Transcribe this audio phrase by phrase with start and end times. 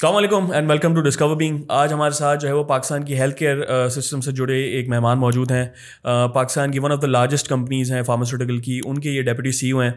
[0.00, 3.18] السلام علیکم and welcome to discover being آج ہمارے ساتھ جو ہے وہ پاکستان کی
[3.18, 5.64] ہیلتھ کیئر سسٹم سے جڑے ایک مہمان موجود ہیں.
[6.34, 8.78] پاکستان کی one of the largest companies ہیں فارماسیوٹیکل کی.
[8.84, 9.90] ان کے یہ ڈیپٹی سی او ہیں.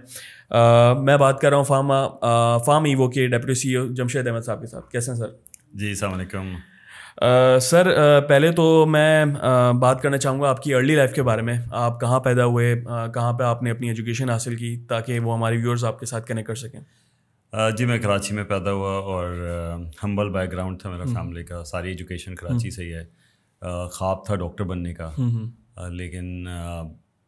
[1.04, 4.62] میں بات کر رہا ہوں فارما فارم ایوو کے deputy C O Jamshed Ahmed صاحب
[4.62, 4.90] کے ساتھ.
[4.92, 5.30] کیسے ہیں سر
[5.74, 6.54] جی السلام علیکم.
[7.62, 7.92] سر
[8.28, 9.26] پہلے تو میں
[9.80, 11.58] بات کرنا چاہوں گا آپ کی ارلی لائف کے بارے میں.
[11.72, 12.76] آپ کہاں پیدا ہوئے؟
[13.14, 16.28] کہاں پہ آپ نے اپنی ایجوکیشن حاصل کی تاکہ وہ ہمارے ویورز آپ کے ساتھ
[16.28, 16.80] کنیکٹ کر سکیں؟
[17.78, 19.34] جی میں کراچی میں پیدا ہوا اور
[20.04, 23.06] ہمبل بیک گراؤنڈ تھا میرا فیملی کا ساری ایجوکیشن کراچی سے ہی ہے۔
[23.92, 25.12] خواب تھا ڈاکٹر بننے کا۔
[25.90, 26.48] لیکن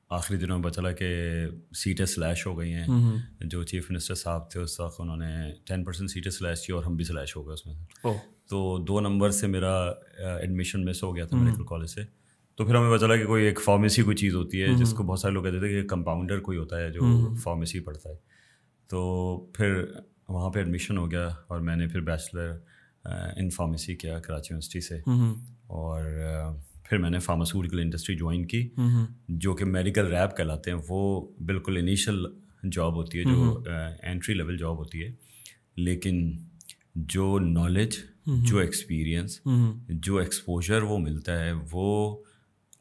[0.10, 1.08] آخری دنوں میں چلا کہ
[1.76, 2.88] سیٹیں سلیش ہو گئی ہیں۔
[3.42, 6.84] جو چیف منسٹر صاحب تھے اس وقت انہوں نے ٹین پرسینٹ سیٹیں سلیش کی اور
[6.84, 7.76] ہم بھی سلیش ہو گئے اس میں
[8.50, 9.76] تو دو نمبر سے میرا
[10.18, 12.02] ایڈمیشن مس ہو گیا تھا میڈیکل کالج سے۔
[12.56, 15.04] تو پھر ہمیں پتا چلا کہ کوئی ایک فارمیسی کوئی چیز ہوتی ہے جس کو
[15.04, 17.02] بہت سارے لوگ کہتے تھے کہ کمپاؤنڈر کوئی ہوتا ہے جو
[17.36, 18.16] فارمیسی پڑھتا ہے۔
[18.88, 19.86] تو پھر
[20.30, 22.58] وہاں پہ ایڈمیشن ہو گیا اور میں نے پھر بیچلر
[23.38, 24.96] ان فارمیسی کیا کراچی یونیورسٹی سے۔
[25.68, 26.04] اور
[26.84, 28.70] پھر میں نے فارماسوٹیکل انڈسٹری جوائن کی۔
[29.30, 32.24] جو کہ میڈیکل ریپ کہلاتے ہیں وہ بالکل انیشل
[32.72, 33.64] جاب ہوتی ہے جو
[34.04, 35.12] انٹری لیول جاب ہوتی ہے۔
[35.76, 36.32] لیکن
[36.96, 37.96] جو نالج
[38.26, 39.42] جو ایکسپیرئنس
[39.90, 42.18] جو ایکسپوجر وہ ملتا ہے وہ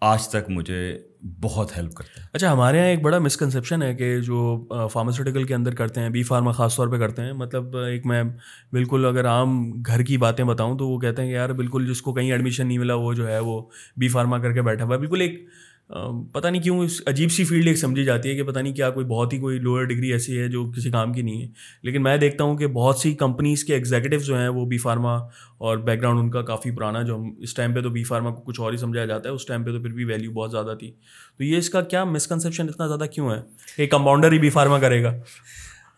[0.04, 0.98] آج تک مجھے
[1.40, 4.38] بہت ہیلپ کرتا ہے۔ اچھا ہمارے یہاں ایک بڑا مسکنسیپشن ہے کہ جو
[4.92, 8.22] فارماسیوٹیکل کے اندر کرتے ہیں، بی فارما خاص طور پہ کرتے ہیں۔ مطلب ایک میں
[8.72, 12.02] بالکل اگر عام گھر کی باتیں بتاؤں تو وہ کہتے ہیں کہ یار، بالکل جس
[12.02, 13.60] کو کہیں ایڈمیشن نہیں ملا، وہ جو ہے وہ
[13.96, 15.46] بی فارما کر کے بیٹھا ہوا ہے۔ بالکل ایک
[16.32, 18.90] پتہ نہیں کیوں اس عجیب سی فیلڈ ایک سمجھی جاتی ہے کہ پتہ نہیں کیا
[18.90, 21.46] کوئی بہت ہی کوئی لوور ڈگری ایسی ہے جو کسی کام کی نہیں ہے۔
[21.82, 25.14] لیکن میں دیکھتا ہوں کہ بہت سی کمپنیز کے ایگزیکٹو جو ہیں وہ بی فارما
[25.58, 28.30] اور بیک گراؤنڈ ان کا کافی پرانا جو ہم اس ٹائم پہ تو بی فارما
[28.30, 30.50] کو کچھ اور ہی سمجھایا جاتا ہے اس ٹائم پہ تو پھر بھی ویلیو بہت
[30.50, 30.92] زیادہ تھی۔
[31.38, 33.40] تو یہ اس کا کیا مسکنسیپشن اتنا زیادہ کیوں ہے
[33.78, 35.12] ایک کمپاؤنڈر ہی بی فارما کرے گا؟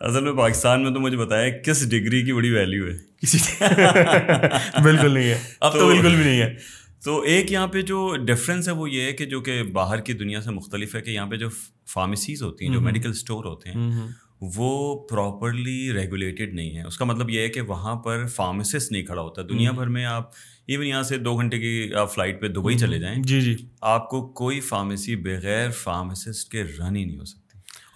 [0.00, 3.38] اصل میں پاکستان میں تو مجھے بتایا کس ڈگری کی بڑی ویلیو ہے۔ کسی
[4.82, 6.54] بالکل نہیں ہے۔ اب تو بالکل بھی نہیں ہے۔
[7.06, 10.12] تو ایک یہاں پہ جو ڈفرینس ہے وہ یہ ہے کہ جو کہ باہر کی
[10.12, 11.48] دنیا سے مختلف ہے کہ یہاں پہ جو
[11.86, 14.06] فارمیسیز ہوتی ہیں جو میڈیکل اسٹور ہوتے ہیں
[14.40, 19.02] وہ پراپرلی ریگولیٹڈ نہیں ہے اس کا مطلب یہ ہے کہ وہاں پر فارمیسسٹ نہیں
[19.02, 20.30] کھڑا ہوتا۔ دنیا بھر میں آپ
[20.66, 24.10] ایون یہاں سے دو گھنٹے کی آپ فلائٹ پہ دبئی چلے جائیں جی جی۔ آپ
[24.10, 27.45] کو کوئی فارمیسی بغیر فارمیسسٹ کے رن ہی نہیں ہو سکتی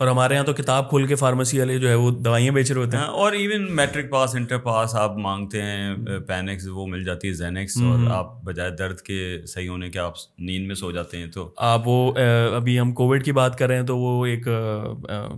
[0.01, 2.81] اور ہمارے یہاں تو کتاب کھول کے فارمیسی والے جو ہے وہ دوائیاں بیچ رہے
[2.81, 5.97] ہوتے ہیں۔ ہاں، اور even matric pass inter pass آپ مانگتے ہیں
[6.27, 10.13] پینکس وہ مل جاتی ہے زینکس اور آپ بجائے درد کے صحیح ہونے کے آپ
[10.39, 12.13] نیند میں سو جاتے ہیں تو۔ آپ وہ
[12.57, 14.45] ابھی ہم کووڈ کی بات کر رہے ہیں تو وہ ایک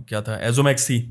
[0.07, 1.09] کیا تھا ایزومیکس تھی۔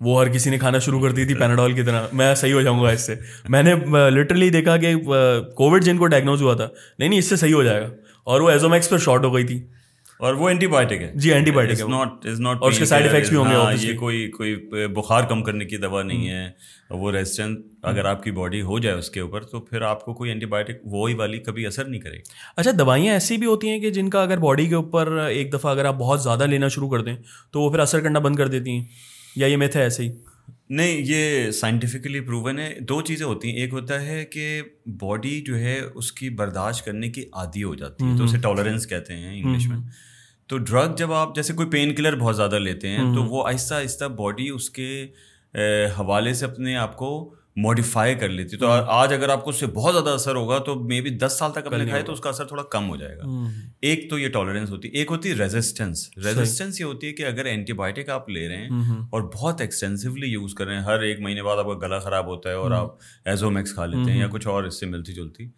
[0.00, 2.60] وہ ہر کسی نے کھانا شروع کر دی تھی پیناڈول کی طرح۔ میں صحیح ہو
[2.62, 3.14] جاؤں گا اس سے۔
[3.48, 3.74] میں نے
[4.10, 4.94] لٹرلی دیکھا کہ
[5.56, 7.88] کووڈ جن کو ڈائگنوز ہوا تھا۔ نہیں نہیں اس سے صحیح ہو جائے گا۔
[8.24, 9.66] اور وہ ایزومیکس پر شارٹ ہو گئی تھی۔
[10.20, 11.12] اور وہ اینٹی بایوٹک ہے.
[11.14, 14.30] جی anti biotic not is not اور اس کے افیکٹس بھی ہوں گے یہ کوئی
[14.30, 14.54] کوئی
[14.86, 16.50] بخار کم کرنے کی دوا نہیں ہے
[16.90, 20.14] وہ ریزسٹنٹ اگر آپ کی باڈی ہو جائے اس کے اوپر تو پھر آپ کو
[20.14, 22.22] کوئی اینٹی بایوٹک وہی والی کبھی اثر نہیں کرے گی۔
[22.56, 25.70] اچھا دوائیاں ایسی بھی ہوتی ہیں کہ جن کا اگر باڈی کے اوپر ایک دفعہ
[25.70, 27.16] اگر آپ بہت زیادہ لینا شروع کر دیں
[27.50, 28.84] تو وہ پھر اثر کرنا بند کر دیتی ہیں؟
[29.36, 30.12] یا یہ میتھ ہے ایسے ہی؟
[30.70, 34.62] نہیں یہ سائنٹیفکلی پروون ہے۔ دو چیزیں ہوتی ہیں۔ ایک ہوتا ہے کہ
[35.00, 38.86] باڈی جو ہے اس کی برداشت کرنے کی عادی ہو جاتی ہے تو اسے ٹالرنس
[38.86, 40.07] کہتے ہیں انگلش میں۔
[40.48, 43.74] تو ڈرگ جب آپ جیسے کوئی پین کلر بہت زیادہ لیتے ہیں تو وہ آہستہ
[43.74, 45.06] آہستہ باڈی اس کے
[45.98, 49.66] حوالے سے اپنے آپ کو ماڈیفائی کر لیتی تو آج اگر آپ کو اس سے
[49.66, 52.28] بہت زیادہ اثر ہوگا تو مے بی دس سال تک اپنے کھائے تو اس کا
[52.28, 53.22] اثر تھوڑا کم ہو جائے گا۔
[53.80, 57.26] ایک تو یہ ٹالرنس ہوتی ہے ایک ہوتی ہے ریزسٹینس ریزسٹینس یہ ہوتی ہے کہ
[57.26, 58.68] اگر اینٹی بایوٹک آپ لے رہے ہیں
[59.10, 62.26] اور بہت ایکسٹینسولی یوز کر رہے ہیں ہر ایک مہینے بعد آپ کا گلا خراب
[62.26, 65.48] ہوتا ہے اور آپ ایزومیکس کھا لیتے ہیں یا کچھ اور اس سے ملتی جلتی۔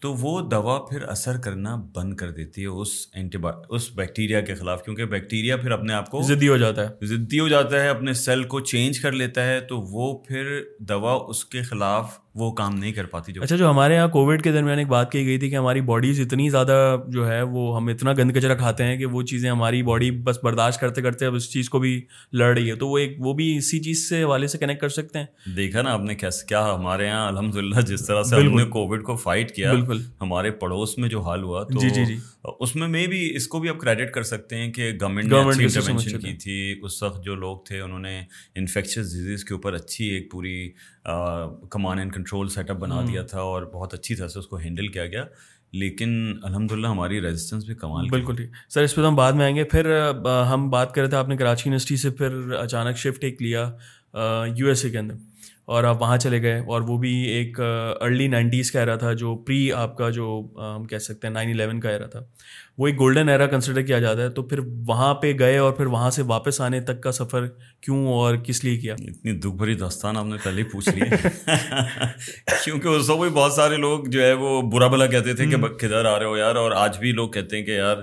[0.00, 3.38] تو وہ دوا پھر اثر کرنا بند کر دیتی ہے اس اینٹی
[3.68, 7.40] اس بیکٹیریا کے خلاف کیونکہ بیکٹیریا پھر اپنے آپ کو ضدی ہو جاتا ہے۔ ضدی
[7.40, 11.44] ہو جاتا ہے اپنے سیل کو چینج کر لیتا ہے تو وہ پھر دوا اس
[11.44, 14.78] کے خلاف وہ کام نہیں کر پاتی جو اچھا جو ہمارے یہاں کووڈ کے درمیان
[14.78, 18.12] ایک بات کی گئی تھی کہ ہماری باڈیز اتنی زیادہ جو ہے وہ ہم اتنا
[18.12, 21.50] گند کچرا کھاتے ہیں کہ وہ چیزیں ہماری باڈی بس برداشت کرتے کرتے اب اس
[21.52, 22.00] چیز کو بھی
[22.32, 24.88] لڑ رہی ہے۔ تو وہ ایک وہ بھی اسی چیز سے حوالے سے کنیکٹ کر
[24.88, 25.26] سکتے ہیں۔
[25.56, 28.64] دیکھا نا آپ نے کیسے کیا ہمارے یہاں الحمد للہ جس طرح سے ہم نے
[28.64, 32.16] کووڈ کو فائٹ کیا بالکل۔ ہمارے پڑوس میں جو حال ہوا تو جی جی جی۔
[32.60, 35.38] اس میں میں بھی اس کو بھی آپ کریڈٹ کر سکتے ہیں کہ گورنمنٹ نے
[35.38, 38.20] انٹروینشن کی تھی۔ اس وقت جو لوگ تھے انہوں نے
[38.54, 40.70] انفیکشس ڈیزیز کے اوپر اچھی ایک پوری
[41.70, 44.56] command and control setup بنا دیا تھا اور بہت اچھی طرح سے اس کو
[44.56, 45.24] ہینڈل کیا گیا۔
[45.72, 49.32] لیکن الحمد للہ ہماری ریزسٹنس بھی کمال بالکل ٹھیک سر اس پہ تو ہم بعد
[49.32, 50.10] میں آئیں گے۔ پھر
[50.52, 53.72] ہم بات کر رہے تھے آپ نے کراچی یونیورسٹی سے پھر اچانک شفٹ ایک لیا
[54.56, 55.14] یو ایس اے کے اندر۔
[55.64, 57.60] اور آپ وہاں چلے گئے اور وہ بھی ایک
[58.00, 61.50] ارلی نائنٹیز کا ایرا تھا جو پری آپ کا جو ہم کہہ سکتے ہیں نائن
[61.50, 62.20] الیون کا ایرا تھا۔
[62.78, 65.86] وہ ایک گولڈن ایرا کنسیڈر کیا جاتا ہے تو پھر وہاں پہ گئے اور پھر
[65.86, 67.46] وہاں سے واپس آنے تک کا سفر
[67.80, 71.00] کیوں اور کس لیے کیا؟ اتنی دکھ بھری داستان آپ نے پہلے ہی پوچھ لی۔
[72.64, 75.56] کیونکہ اس وقت بھی بہت سارے لوگ جو ہے وہ برا بلا کہتے تھے کہ
[75.56, 77.96] کدھر آ رہے ہو یار اور آج بھی لوگ کہتے ہیں کہ یار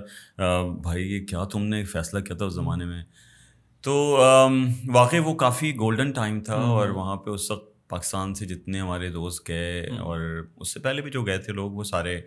[0.83, 3.03] بھائی یہ کیا تم نے فیصلہ کیا تھا اس زمانے میں؟
[3.83, 4.17] تو
[4.93, 9.09] واقعی وہ کافی گولڈن ٹائم تھا اور وہاں پہ اس وقت پاکستان سے جتنے ہمارے
[9.09, 10.19] دوست گئے اور
[10.55, 12.21] اس سے پہلے بھی جو گئے تھے لوگ وہ سارے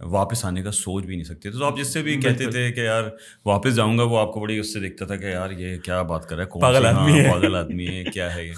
[0.00, 2.80] واپس آنے کا سوچ بھی نہیں سکتے۔ تو آپ جس سے بھی کہتے تھے کہ
[2.80, 3.02] یار
[3.44, 6.02] واپس جاؤں گا وہ آپ کو بڑی اس سے دیکھتا تھا کہ یار یہ کیا
[6.02, 8.52] بات کر رہا ہے؟ پاگل آدمی ہے۔ پاگل آدمی ہے کیا ہے یہ؟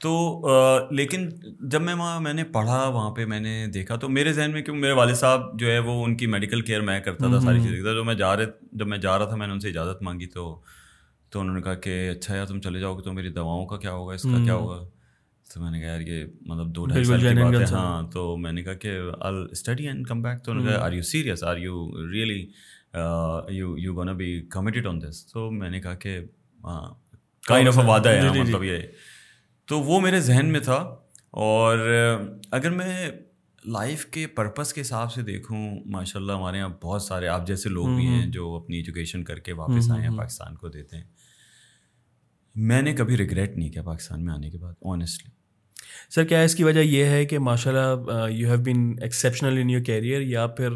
[0.00, 0.40] تو
[0.90, 1.28] لیکن
[1.60, 4.62] جب میں وہاں میں نے پڑھا وہاں پہ میں نے دیکھا تو میرے ذہن میں
[4.62, 7.60] کیوں میرے والد صاحب جو ہے وہ ان کی میڈیکل کیئر میں کرتا تھا ساری
[7.60, 10.02] چیزیں۔ جو میں جا رہے جب میں جا رہا تھا میں نے ان سے اجازت
[10.02, 10.60] مانگی تو
[11.30, 13.76] تو انہوں نے کہا کہ اچھا یار تم چلے جاؤ گے تو میری دواؤں کا
[13.76, 14.88] کیا ہوگا اس کا کیا ہوگا؟
[15.54, 18.36] تو میں نے کہا یار یہ مطلب دو ڈھائی سال کی بات ہے۔ ہاں تو
[18.36, 21.02] میں نے کہا کہ all study and come back تو انہوں نے کہا are you
[21.02, 21.74] serious are you
[22.12, 22.40] really
[23.54, 26.18] you you gonna be committed on this تو میں نے کہا کہ
[26.64, 26.82] ہاں
[27.46, 28.78] کائنڈ آف وعدہ ہے ہاں، مطلب یہ۔
[29.68, 30.74] تو وہ میرے ذہن میں تھا
[31.30, 31.78] اور
[32.50, 33.10] اگر میں
[33.64, 37.68] لائف کے پرپز کے حساب سے دیکھوں ماشاء اللہ ہمارے یہاں بہت سارے آپ جیسے
[37.68, 41.04] لوگ بھی ہیں جو اپنی ایجوکیشن کر کے واپس آئے ہیں پاکستان کو دیتے ہیں۔
[42.54, 45.30] میں نے کبھی ریگریٹ نہیں کیا پاکستان میں آنے کے بعد آنیسٹلی
[46.12, 49.70] سر کیا اس کی وجہ یہ ہے کہ ماشاء اللہ you have been exceptional in
[49.70, 50.72] your career یا پھر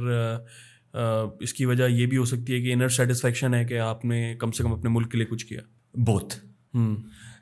[1.41, 4.35] اس کی وجہ یہ بھی ہو سکتی ہے کہ انر سیٹسفیکشن ہے کہ آپ نے
[4.38, 5.61] کم سے کم اپنے ملک کے لیے کچھ کیا؟
[6.00, 6.37] بوتھ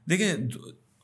[0.09, 0.35] دیکھیں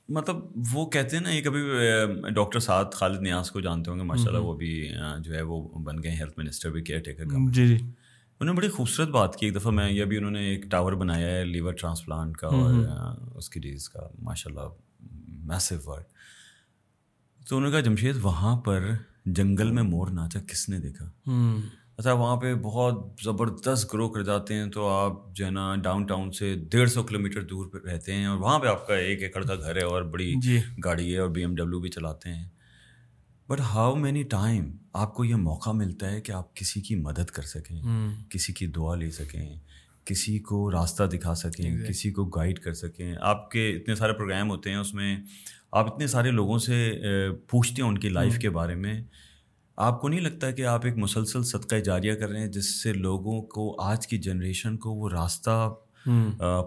[0.08, 0.36] مطلب
[0.72, 4.28] وہ کہتے ہیں نا یہ کبھی ڈاکٹر سعد خالد نیاز کو جانتے ہوں گے ماشاء
[4.28, 4.72] اللہ وہ بھی
[5.18, 8.56] جو ہے وہ بن گئے ہیلتھ منسٹر بھی کیئر ٹیکر کا جی جی۔ انہوں نے
[8.56, 11.44] بڑی خوبصورت بات کی ایک دفعہ میں یہ بھی انہوں نے ایک ٹاور بنایا ہے
[11.46, 14.68] لیور ٹرانسپلانٹ کا اور اس کی ڈیز کا ماشاء اللہ
[15.44, 16.09] میسو ورڈ
[17.50, 18.90] تو انہوں نے کہا جمشید وہاں پر
[19.26, 21.10] جنگل میں مور ناچا کس نے دیکھا؟
[21.96, 22.94] اچھا وہاں پہ بہت
[23.24, 27.02] زبردست گرو کر جاتے ہیں تو آپ جو ہے نا ڈاؤن ٹاؤن سے ڈیڑھ سو
[27.02, 29.76] کلو میٹر دور پہ رہتے ہیں اور وہاں پہ آپ کا ایک ایکڑ کا گھر
[29.76, 32.48] ہے اور بڑی جی۔ گاڑی ہے اور بی ایم ڈبلو بھی چلاتے ہیں۔
[33.48, 37.30] بٹ ہاؤ مینی ٹائم آپ کو یہ موقع ملتا ہے کہ آپ کسی کی مدد
[37.30, 37.82] کر سکیں
[38.30, 39.56] کسی کی دعا لے سکیں
[40.04, 44.50] کسی کو راستہ دکھا سکیں کسی کو گائڈ کر سکیں؟ آپ کے اتنے سارے پروگرام
[44.50, 45.16] ہوتے ہیں اس میں
[45.72, 47.00] آپ اتنے سارے لوگوں سے
[47.48, 49.04] پوچھتے ہیں ان کی لائف کے بارے میں۔
[49.76, 52.92] آپ کو نہیں لگتا کہ آپ ایک مسلسل صدقہ جاریہ کر رہے ہیں جس سے
[52.92, 55.74] لوگوں کو آج کی جنریشن کو وہ راستہ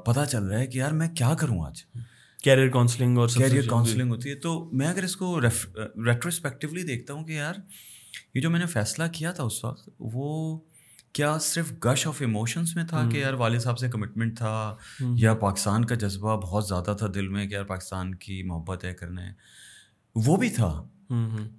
[0.06, 1.84] پتہ چل رہا ہے کہ یار میں کیا کروں آج؟
[2.44, 5.42] کیریئر کاؤنسلنگ اور کیریئر کاؤنسلنگ ہوتی ہے۔ تو میں اگر اس کو
[6.06, 7.54] ریٹروسپیکٹولی دیکھتا ہوں کہ یار
[8.34, 10.60] یہ جو میں نے فیصلہ کیا تھا اس وقت وہ
[11.14, 14.76] کیا صرف گش آف ایموشنس میں تھا کہ یار والد صاحب سے کمٹمنٹ تھا
[15.16, 18.94] یا پاکستان کا جذبہ بہت زیادہ تھا دل میں کہ یار پاکستان کی محبت ہے
[18.94, 19.34] کرنا ہے
[20.16, 20.84] وہ بھی تھا۔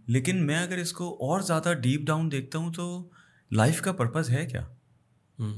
[0.07, 3.09] لیکن میں اگر اس کو اور زیادہ ڈیپ ڈاؤن دیکھتا ہوں تو
[3.53, 4.67] لائف کا پرپز ہے کیا؟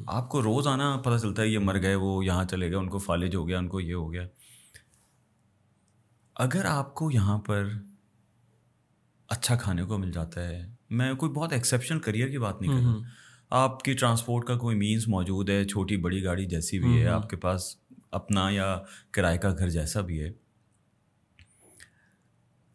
[0.06, 2.88] آپ کو روز آنا پتہ چلتا ہے یہ مر گئے وہ یہاں چلے گئے ان
[2.88, 4.22] کو فالج ہو گیا ان کو یہ ہو گیا۔
[6.34, 7.68] اگر آپ کو یہاں پر
[9.28, 12.80] اچھا کھانے کو مل جاتا ہے میں کوئی بہت ایکسیپشنل کریئر کی بات نہیں کر
[12.80, 17.06] رہا۔ آپ کی ٹرانسپورٹ کا کوئی مینس موجود ہے چھوٹی بڑی گاڑی جیسی بھی ہے
[17.06, 17.76] آپ کے پاس
[18.10, 18.78] اپنا یا
[19.10, 20.28] کرائے کا گھر جیسا بھی ہے۔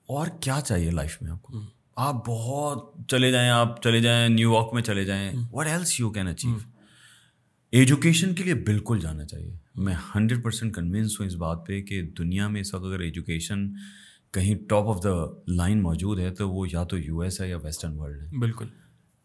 [0.08, 1.62] اور کیا چاہیے لائف میں آپ کو؟
[1.96, 6.10] آپ بہت چلے جائیں آپ چلے جائیں نیو یارک میں چلے جائیں۔ What else you
[6.10, 6.52] can achieve
[7.72, 12.02] education کے لیے بالکل جانا چاہیے۔ میں ہنڈریڈ پرسینٹ کنوینس ہوں اس بات پہ کہ
[12.02, 13.74] دنیا میں اس وقت اگر ایجوکیشن
[14.32, 17.58] کہیں ٹاپ آف دا لائن موجود ہے تو وہ یا تو یو ایس ہے یا
[17.58, 18.66] ویسٹرن ورلڈ ہے۔ بالکل۔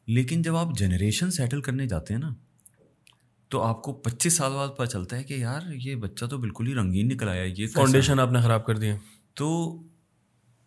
[0.07, 2.35] لیکن جب آپ جنریشن سیٹل کرنے جاتے ہیں نا
[3.49, 6.67] تو آپ کو پچیس سال بعد پتہ چلتا ہے کہ یار یہ بچہ تو بالکل
[6.67, 8.97] ہی رنگین نکل آیا یہ فاؤنڈیشن آپ نے خراب کر دیا۔
[9.35, 9.77] تو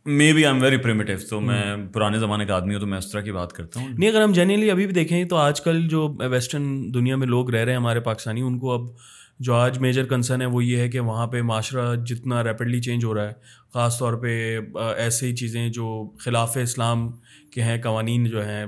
[0.34, 3.12] maybe I am very primitive تو میں پرانے زمانے کا آدمی ہوں تو میں اس
[3.12, 5.88] طرح کی بات کرتا ہوں۔ نہیں اگر ہم جنرلی ابھی بھی دیکھیں تو آج کل
[5.88, 8.82] جو ویسٹرن دنیا میں لوگ رہ رہے ہیں ہمارے پاکستانی ان کو اب
[9.40, 13.06] جو آج میجر کنسرن ہے وہ یہ ہے کہ وہاں پہ معاشرہ جتنا ریپڈلی چینج
[13.06, 13.34] ہو رہا ہے
[13.74, 14.60] خاص طور پہ
[14.98, 17.12] ایسے ہی چیزیں جو خلاف اسلام
[17.52, 18.66] کے ہیں قوانین جو ہیں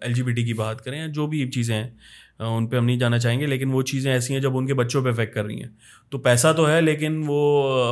[0.00, 1.90] ایل جی بی ٹی کی بات کریں جو بھی چیزیں ہیں
[2.38, 4.74] ان پہ ہم نہیں جانا چاہیں گے لیکن وہ چیزیں ایسی ہیں جب ان کے
[4.74, 5.70] بچوں پہ افیکٹ کر رہی ہیں۔
[6.10, 7.40] تو پیسہ تو ہے لیکن وہ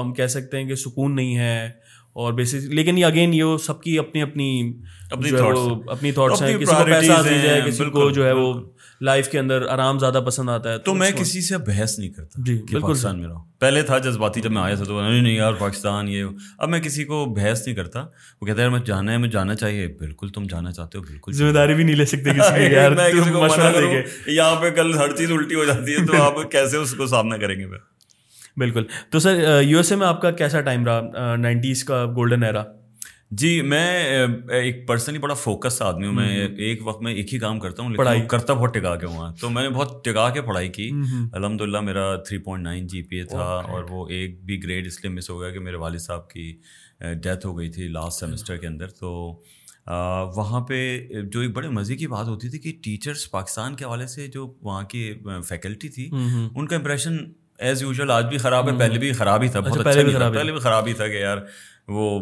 [0.01, 1.71] ہم کہہ سکتے ہیں کہ سکون نہیں ہے
[2.13, 4.73] اور بیسس لیکن یہ اگین یہ سب کی اپنی اپنی
[5.11, 8.53] اپنی تھاٹس ہیں۔ کسی کو پیسہ جائے کسی کو جو ہے وہ
[9.01, 12.43] لائف کے اندر آرام زیادہ پسند آتا ہے تو میں کسی سے بحث نہیں کرتا
[12.47, 15.53] جی پاکستان میں رہو۔ پہلے تھا جذباتی جب میں آیا تھا تو نہیں نہیں یار
[15.53, 16.25] پاکستان یہ۔
[16.59, 18.05] اب میں کسی کو بحث نہیں کرتا۔
[18.41, 21.33] وہ کہتا ہے میں جانا ہے میں جانا چاہیے۔ بالکل تم جانا چاہتے ہو بالکل
[21.33, 22.31] ذمہ داری بھی نہیں لے سکتے
[24.27, 27.37] یہاں پہ کل ہر چیز الٹی ہو جاتی ہے تو آپ کیسے اس کو سامنا
[27.37, 27.67] کریں گے
[28.57, 32.43] بالکل۔ تو سر یو ایس اے میں آپ کا کیسا ٹائم رہا؟ نائنٹیز کا گولڈن
[32.43, 32.65] ایرا۔
[33.31, 37.59] جی میں ایک پرسنلی بڑا فوکس آدمی ہوں میں ایک وقت میں ایک ہی کام
[37.61, 40.69] کرتا ہوں پڑھائی۔ کرتا بہت ٹکا کے ہوا۔ تو میں نے بہت ٹکا کے پڑھائی
[40.69, 40.91] کی۔
[41.33, 44.87] الحمد للہ میرا three point nine G P A تھا اور وہ ایک بھی گریڈ
[44.87, 46.53] اس لیے مس ہو گیا کہ میرے والد صاحب کی
[47.23, 49.11] ڈیتھ ہو گئی تھی لاسٹ سیمسٹر کے اندر۔ تو
[50.37, 50.79] وہاں پہ
[51.33, 54.53] جو ایک بڑے مزے کی بات ہوتی تھی کہ ٹیچرس پاکستان کے حوالے سے جو
[54.63, 55.13] وہاں کی
[55.49, 57.17] فیکلٹی تھی ان کا امپریشن
[57.59, 60.53] ایز یوزول آج بھی خراب ہے پہلے بھی خراب ہی تھا اچھا، بہت اچھا پہلے
[60.53, 61.39] بھی خراب ہی تھا کہ یار
[61.89, 62.21] وہ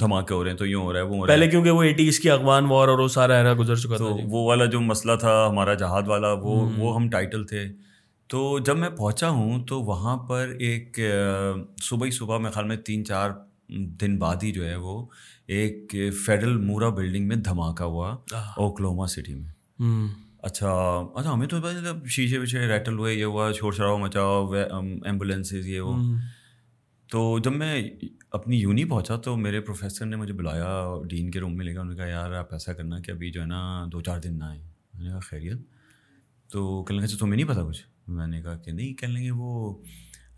[0.00, 2.30] دھماکے ہو رہے ہیں تو یوں ہو رہا ہے وہ پہلے کیونکہ وہ ایٹیز کی
[2.30, 5.74] افغان وار اور وہ سارا ایرا گزر چکا تھا وہ والا جو مسئلہ تھا ہمارا
[5.74, 7.64] جہاد والا وہ وہ ہم ٹائٹل تھے۔
[8.26, 10.98] تو جب میں پہنچا ہوں تو وہاں پر ایک
[11.82, 13.30] صبح ہی صبح میں خیال میں تین چار
[14.00, 15.06] دن بعد ہی جو ہے وہ
[15.46, 18.16] ایک فیڈرل مورا بلڈنگ میں دھماکہ ہوا
[18.56, 19.50] اوکلوما سٹی میں۔
[20.42, 20.70] اچھا
[21.14, 21.56] اچھا ہمیں تو
[22.08, 25.96] شیشے ویشے ریٹل ہوئے یہ ہوا شور شرابہ مچاؤ ایمبولینسز یہ وہ۔
[27.12, 27.90] تو جب میں
[28.30, 31.80] اپنی یونی پہنچا تو میرے پروفیسر نے مجھے بلایا ڈین کے روم میں لے گا
[31.80, 34.38] انہوں نے کہا یار آپ ایسا کرنا کہ ابھی جو ہے نا دو چار دن
[34.38, 34.62] نہ آئیں۔
[34.94, 35.56] میں نے کہا خیریت؟
[36.52, 39.74] تو کہنے لگا تمہیں نہیں پتا کچھ؟ میں نے کہا کہ نہیں کہنے لگے وہ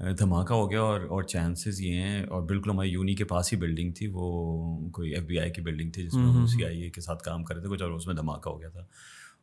[0.01, 3.59] دھماکہ ہو گیا اور اور چانسز یہ ہیں اور بالکل ہماری یونی کے پاس ہی
[3.59, 6.91] بلڈنگ تھی۔ وہ کوئی ایف بی آئی کی بلڈنگ تھی جس میں سی آئی اے
[6.91, 8.81] کے ساتھ کام کر رہے تھے کچھ اور اس میں دھماکہ ہو گیا تھا۔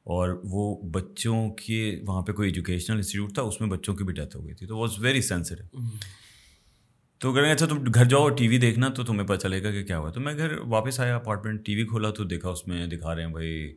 [0.03, 4.13] اور وہ بچوں کے وہاں پہ کوئی ایجوکیشنل انسٹیٹیوٹ تھا اس میں بچوں کی بھی
[4.13, 5.79] ڈیتھ ہو گئی تھی۔ تو واز ویری سینسٹیو
[7.21, 9.83] تو کریں اچھا تم گھر جاؤ ٹی وی دیکھنا تو تمہیں پتہ چلے گا کہ
[9.83, 12.87] کیا ہوا۔ تو میں گھر واپس آیا اپارٹمنٹ ٹی وی کھولا تو دیکھا اس میں
[12.87, 13.73] دکھا رہے ہیں بھائی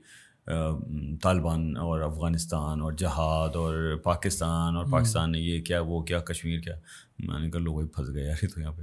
[1.23, 6.61] طالبان اور افغانستان اور جہاد اور پاکستان اور پاکستان نے یہ کیا وہ کیا کشمیر
[6.61, 6.75] کیا۔
[7.19, 8.83] میں نے کہا لوگ وہی پھنس گئے یار تو یہاں پہ۔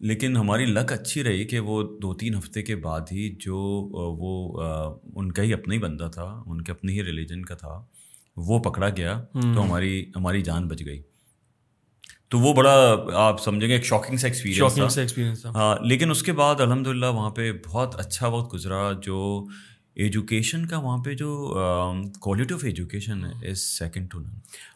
[0.00, 3.56] لیکن ہماری لک اچھی رہی کہ وہ دو تین ہفتے کے بعد ہی جو
[4.18, 4.62] وہ
[5.14, 7.84] ان کا ہی اپنا ہی بندہ تھا ان کے اپنے ہی ریلیجن کا تھا
[8.36, 11.02] وہ پکڑا گیا۔ تو ہماری ہماری جان بچ گئی۔
[12.28, 16.60] تو وہ بڑا آپ سمجھیں گے ایک شاکنگ سے ایکسپیرینس ہاں لیکن اس کے بعد
[16.60, 19.46] الحمد للہ وہاں پہ بہت اچھا وقت گزرا۔ جو
[19.94, 21.54] ایجوکیشن کا وہاں پہ جو
[22.20, 24.28] کوالٹی آف ایجوکیشن ہے از سیکنڈ ٹو نن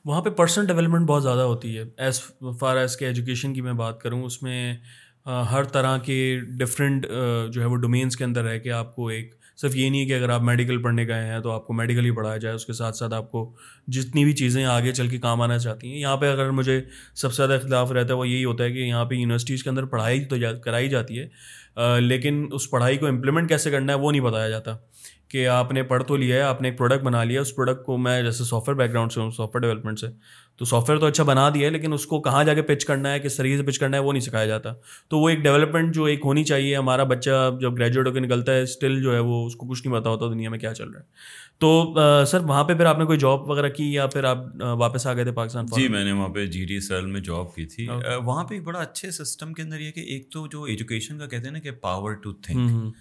[0.04, 2.21] وہاں پہ پرسنل ڈیولپمنٹ بہت زیادہ ہوتی ہے۔ ایز
[2.61, 4.76] فار ایز کے ایجوکیشن کی میں بات کروں اس میں
[5.26, 7.07] ہر طرح کے ڈفرینٹ
[7.52, 10.07] جو ہے وہ ڈومینس کے اندر ہے کہ آپ کو ایک صرف یہ نہیں ہے
[10.07, 12.67] کہ اگر آپ میڈیکل پڑھنے گئے ہیں تو آپ کو میڈیکل ہی پڑھایا جائے، اس
[12.67, 13.55] کے ساتھ ساتھ آپ کو
[13.87, 16.81] جتنی بھی چیزیں آگے چل کے کام آنا چاہتی ہیں۔ یہاں پہ اگر مجھے
[17.14, 19.71] سب سے زیادہ اختلاف رہتا ہے وہ یہی ہوتا ہے کہ یہاں پہ یونیورسٹیز کے
[19.71, 21.26] اندر پڑھائی تو کرائی جاتی ہے
[22.00, 24.76] لیکن اس پڑھائی کو امپلیمنٹ کیسے کرنا ہے وہ نہیں بتایا جاتا۔
[25.29, 27.85] کہ آپ نے پڑھ تو لیا ہے، آپ نے ایک پروڈکٹ بنا لیا، اس پروڈکٹ
[27.85, 30.07] کو میں جیسے سافٹ ویئر بیک گراؤنڈ سے ہوں سافٹ ویئر ڈیولپمنٹ سے۔
[30.61, 32.85] تو سافٹ ویئر تو اچھا بنا دیا ہے لیکن اس کو کہاں جا کے پچ
[32.85, 34.73] کرنا ہے کس طریقے سے پچ کرنا ہے وہ نہیں سکھایا جاتا۔
[35.09, 38.52] تو وہ ایک ڈیولپمنٹ جو ایک ہونی چاہیے ہمارا بچہ جب گریجویٹ ہو کے نکلتا
[38.52, 40.90] ہے اسٹل جو ہے وہ اس کو کچھ نہیں پتا ہوتا دنیا میں کیا چل
[40.90, 41.05] رہا ہے۔
[41.59, 41.95] تو
[42.26, 44.38] سر وہاں پہ پھر آپ نے کوئی جاب وغیرہ کی یا پھر آپ
[44.79, 47.21] واپس آ گئے تھے پاکستان جی میں نے وہاں پہ جی ڈی ایس ایل میں
[47.21, 47.87] جاب کی تھی۔
[48.25, 51.26] وہاں پہ ایک بڑا اچھے سسٹم کے اندر یہ کہ ایک تو جو ایجوکیشن کا
[51.26, 52.95] کہتے ہیں نا کہ پاور ٹو تھنک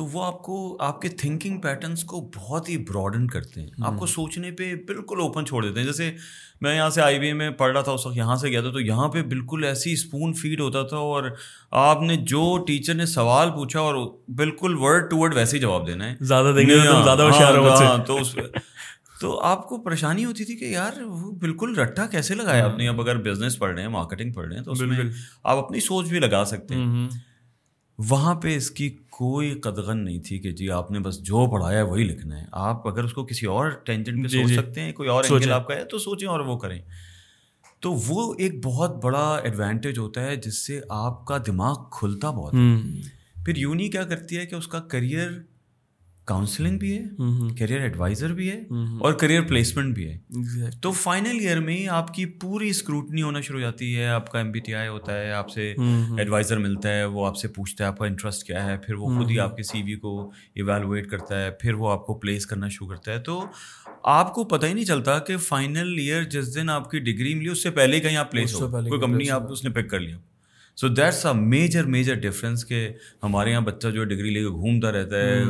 [0.00, 3.96] تو وہ آپ کو آپ کے تھنکنگ پیٹرنس کو بہت ہی براڈن کرتے ہیں۔ آپ
[3.98, 6.12] کو سوچنے پہ بالکل اوپن چھوڑ دیتے ہیں۔ جیسے
[6.60, 8.60] میں یہاں سے آئی بی اے میں پڑھ رہا تھا اس وقت یہاں سے گیا
[8.60, 11.24] تھا تو یہاں پہ بالکل ایسی اسپون فیڈ ہوتا تھا اور
[11.70, 13.94] آپ نے جو ٹیچر نے سوال پوچھا اور
[14.28, 16.52] بالکل ورڈ ٹو ورڈ ویسے ہی جواب دینا ہے۔ زیادہ
[17.00, 18.36] زیادہ ہاں، ہاں، تو اس
[19.20, 22.88] تو آپ کو پریشانی ہوتی تھی کہ یار وہ بالکل رٹا کیسے لگایا آپ نے؟
[22.88, 24.98] اب اگر بزنس پڑھ رہے ہیں مارکیٹنگ پڑھ رہے ہیں تو اس میں
[25.44, 27.08] آپ اپنی سوچ بھی لگا سکتے ہیں۔
[28.08, 31.78] وہاں پہ اس کی کوئی قدغن نہیں تھی کہ جی آپ نے بس جو پڑھایا
[31.78, 34.54] ہے وہی لکھنا ہے۔ آپ اگر اس کو کسی اور ٹینشن پہ جی، سوچ جی۔
[34.54, 36.80] سکتے ہیں کوئی اور اینگل آپ کا ہے تو سوچیں اور وہ کریں۔
[37.80, 42.52] تو وہ ایک بہت بڑا ایڈوانٹیج ہوتا ہے جس سے آپ کا دماغ کھلتا بہت
[43.44, 45.30] پھر یونی کیا کرتی ہے کہ اس کا کریئر
[46.30, 48.58] کاؤنسلنگ بھی ہے کریئر ایڈوائزر بھی ہے
[49.00, 50.70] اور کریئر پلیسمنٹ بھی ہے.
[50.82, 54.38] تو فائنل ایئر میں آپ کی پوری اسکروٹنی ہونا شروع ہو جاتی ہے آپ کا
[54.38, 55.74] ایم بی ٹی آئی ہوتا ہے آپ سے
[56.18, 59.08] ایڈوائزر ملتا ہے وہ آپ سے پوچھتا ہے آپ کا انٹرسٹ کیا ہے پھر وہ
[59.18, 62.46] خود ہی آپ کے سی وی کو ایویلویٹ کرتا ہے پھر وہ آپ کو پلیس
[62.46, 63.18] کرنا شروع کرتا ہے.
[63.18, 63.44] تو
[64.04, 67.48] آپ کو پتہ ہی نہیں چلتا کہ فائنل ایئر جس دن آپ کی ڈگری ملی
[67.48, 70.16] اس سے پہلے کہیں آپ پلیس ہو کوئی کمپنی آپ اس نے پک کر لیا.
[70.80, 72.88] So that's a major major difference کہ
[73.22, 75.42] ہمارے یہاں بچہ جو ڈگری لے کے گھومتا رہتا ہے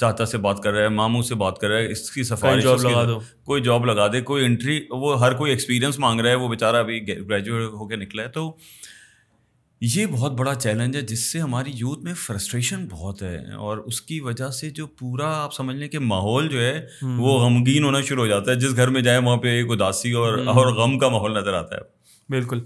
[0.00, 2.62] چاچا سے بات کر رہا ہے ماموں سے بات کر رہا ہے اس کی سفارش
[2.62, 6.30] جاب لگا دو۔ کوئی جاب لگا دے کوئی انٹری وہ ہر کوئی ایکسپیرینس مانگ رہا
[6.30, 8.56] ہے وہ بیچارہ ابھی گریجویٹ ہو کے نکلا ہے۔ تو
[9.80, 14.02] یہ بہت بڑا چیلنج ہے جس سے ہماری یوتھ میں فرسٹریشن بہت ہے۔ اور اس
[14.02, 18.00] کی وجہ سے جو پورا آپ سمجھ لیں کہ ماحول جو ہے وہ غمگین ہونا
[18.00, 20.98] شروع ہو جاتا ہے۔ جس گھر میں جائے وہاں پہ ایک اداسی اور اور غم
[20.98, 21.97] کا ماحول نظر آتا ہے۔
[22.30, 22.60] بالکل۔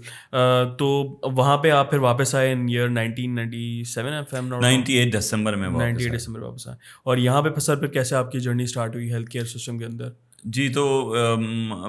[0.77, 4.13] تو وہاں پہ آپ پھر واپس آئے in year nineteen ninety seven
[4.61, 8.15] ninety eight دسمبر میں نائنٹی ایٹ دسمبر واپس آئے۔ اور یہاں پہ سر پھر کیسے
[8.15, 10.09] آپ کی جرنی اسٹارٹ ہوئی ہیلتھ کیئر سسٹم کے اندر؟
[10.43, 11.15] جی تو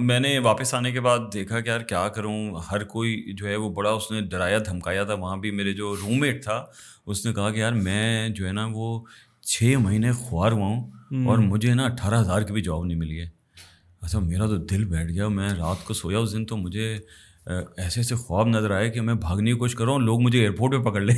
[0.01, 3.57] میں نے واپس آنے کے بعد دیکھا کہ یار کیا کروں؟ ہر کوئی جو ہے
[3.57, 6.65] وہ بڑا اس نے ڈرایا دھمکایا تھا۔ وہاں بھی میرے جو روم میٹ تھا
[7.07, 9.01] اس نے کہا کہ یار میں جو ہے نا وہ
[9.43, 10.91] چھ مہینے خوار ہوا ہوں
[11.27, 13.29] اور مجھے نا اٹھارہ ہزار کی بھی جاب نہیں ملی ہے۔
[14.03, 16.99] اچھا میرا تو دل بیٹھ گیا۔ میں رات کو سویا اس دن تو مجھے
[17.47, 20.91] ایسے ایسے خواب نظر آئے کہ میں بھاگنے کی کوشش کروں لوگ مجھے ایئرپورٹ پہ
[20.91, 21.17] پکڑ لیں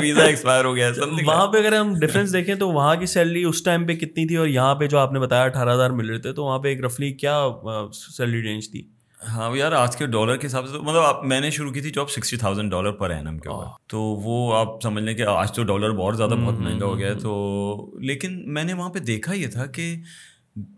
[0.00, 0.90] ویزا ایکسپائر ہو گیا
[1.26, 4.36] وہاں پہ اگر ہم ڈفرینس دیکھیں تو وہاں کی سیلری اس ٹائم پہ کتنی تھی
[4.36, 6.68] اور یہاں پہ جو آپ نے بتایا اٹھارہ ہزار مل رہے تھے تو وہاں پہ
[6.68, 7.48] ایک رفلی کیا
[7.92, 8.82] سیلری رینج تھی؟
[9.28, 12.10] ہاں یار آج کے ڈالر کے حساب سے مطلب میں نے شروع کی تھی جاب
[12.10, 15.62] سکسٹی تھاؤزینڈ ڈالر پر اینم کے اوپر۔ تو وہ آپ سمجھ لیں کہ آج تو
[15.62, 19.34] ڈالر بہت زیادہ بہت مہنگا ہو گیا ہے تو لیکن میں نے وہاں پہ دیکھا
[19.34, 19.96] یہ تھا کہ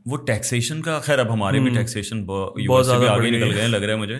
[0.06, 3.94] وہ ٹیکسیشن کا خیر اب ہمارے بھی ٹیکسیشن بہت زیادہ آگے نکل گئے لگ رہا
[3.94, 4.18] ہے مجھے۔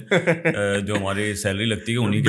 [0.87, 2.23] جو ہماری سیلری لگتی ہے انہیں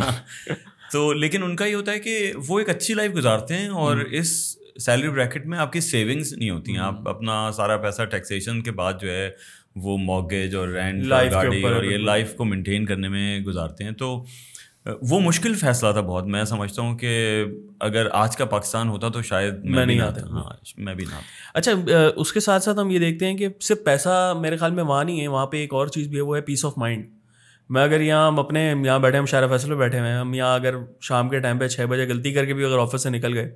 [0.92, 3.96] تو۔ لیکن ان کا یہ ہوتا ہے کہ وہ ایک اچھی لائف گزارتے ہیں اور
[3.96, 8.62] اس سیلری بریکٹ میں آپ کی سیونگس نہیں ہوتی ہیں۔ آپ اپنا سارا پیسہ ٹیکسیشن
[8.62, 9.30] کے بعد جو ہے
[9.76, 14.24] وہ موگیج اور رینٹ گاڑی اور یہ لائف کو مینٹین کرنے میں گزارتے ہیں۔ تو
[15.02, 17.44] وہ مشکل فیصلہ تھا بہت۔ میں سمجھتا ہوں کہ
[17.80, 20.42] اگر آج کا پاکستان ہوتا تو شاید میں نہیں آتا ہاں
[20.78, 21.20] میں بھی نہ
[21.54, 21.72] اچھا
[22.16, 25.04] اس کے ساتھ ساتھ ہم یہ دیکھتے ہیں کہ صرف پیسہ میرے خیال میں وہاں
[25.04, 27.06] نہیں ہے وہاں پہ ایک اور چیز بھی ہے وہ ہے پیس آف مائنڈ
[27.70, 30.34] میں اگر یہاں ہم اپنے یہاں بیٹھے ہم شارہ فیصل پہ بیٹھے ہوئے ہیں ہم
[30.34, 33.10] یہاں اگر شام کے ٹائم پہ چھ بجے غلطی کر کے بھی اگر آفس سے
[33.10, 33.50] نکل گئے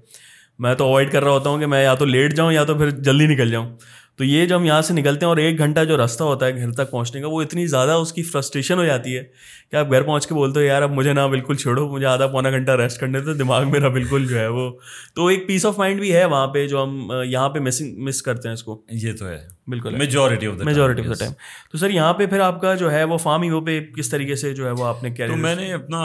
[0.59, 2.75] میں تو اوائڈ کر رہا ہوتا ہوں کہ میں یا تو لیٹ جاؤں یا تو
[2.75, 3.77] پھر جلدی نکل جاؤں۔
[4.17, 6.57] تو یہ جو ہم یہاں سے نکلتے ہیں اور ایک گھنٹہ جو راستہ ہوتا ہے
[6.57, 9.25] گھر تک پہنچنے کا وہ اتنی زیادہ اس کی فرسٹریشن ہو جاتی ہے
[9.71, 12.27] کہ آپ گھر پہنچ کے بولتے ہو یار اب مجھے نہ بالکل چھوڑو مجھے آدھا
[12.27, 14.71] پونا گھنٹہ ریسٹ کرنے تو دماغ میرا بالکل جو ہے وہ
[15.15, 18.23] تو ایک پیس آف مائنڈ بھی ہے وہاں پہ جو ہم یہاں پہ مسنگ مس
[18.23, 21.33] کرتے ہیں اس کو۔ یہ تو ہے۔ بالکل۔ Majority of majority of the time
[21.73, 24.35] تو سر یہاں پہ پھر آپ کا جو ہے وہ فارم ایو پہ کس طریقے
[24.35, 25.99] سے جو ہے وہ آپ نے کیا میں نے اپنا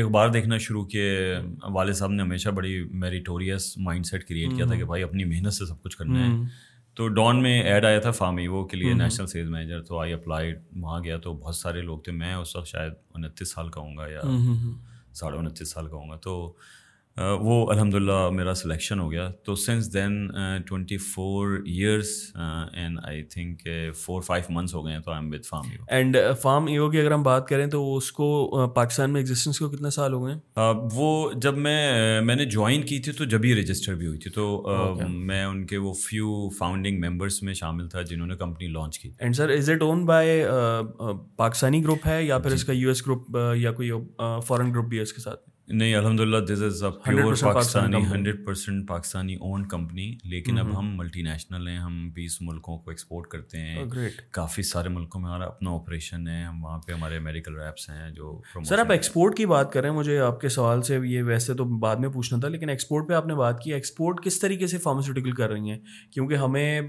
[0.00, 1.34] اخبار دیکھنا شروع کیے۔
[1.70, 5.52] والد صاحب نے ہمیشہ بڑی میریٹوریس مائنڈ سیٹ کریٹ کیا تھا کہ بھائی اپنی محنت
[5.52, 8.94] سے سب کچھ کرنا ہے۔ تو ڈان میں ایڈ آیا تھا فارمی وہ کے لیے
[8.94, 12.56] نیشنل سیلز مینیجر تو آئی اپلائیڈ وہاں گیا تو بہت سارے لوگ تھے میں اس
[12.56, 14.20] وقت شاید انتیس سال کا ہوں گا یا
[15.14, 16.52] ساڑھے انتیس سال کا ہوں گا۔ تو
[17.16, 20.26] وہ الحمد للہ میرا سلیکشن ہو گیا۔ تو since then
[20.66, 25.32] twenty four years and I think four five months ہو گئے ہیں تو I am
[25.32, 26.16] with PharmEvo and
[26.66, 30.12] PharmEvo کی اگر ہم بات کریں تو اس کو پاکستان میں ایگزسٹنس کو کتنے سال
[30.12, 30.34] ہو گئے
[30.92, 34.30] وہ جب میں میں نے جوائن کی تھی تو جب ہی رجسٹر بھی ہوئی تھی۔
[34.30, 34.64] تو
[35.08, 39.10] میں ان کے وہ فیو فاؤنڈنگ ممبرس میں شامل تھا جنہوں نے کمپنی لانچ کی۔
[39.18, 40.42] And sir is it own by
[41.36, 43.90] Pakistani group ہے یا پھر اس کا یو ایس گروپ یا کوئی
[44.46, 47.96] فارن گروپ بھی ہے اس کے ساتھ؟ نہیں الحمد للہ this is a pure Pakistani
[47.96, 52.90] hundred percent Pakistani own company لیکن اب ہم ملٹی نیشنل ہیں ہم بیس ملکوں کو
[52.90, 53.84] ایکسپورٹ کرتے ہیں۔
[54.30, 58.10] کافی سارے ملکوں میں ہمارا اپنا آپریشن ہے ہم وہاں پہ ہمارے میڈیکل ریپس ہیں
[58.10, 61.64] جو سر آپ ایکسپورٹ کی بات کریں مجھے آپ کے سوال سے یہ ویسے تو
[61.64, 64.78] بعد میں پوچھنا تھا لیکن ایکسپورٹ پہ آپ نے بات کی ایکسپورٹ کس طریقے سے
[64.78, 65.78] فارماسیوٹیکل کر رہی ہیں؟
[66.10, 66.80] کیونکہ ہمیں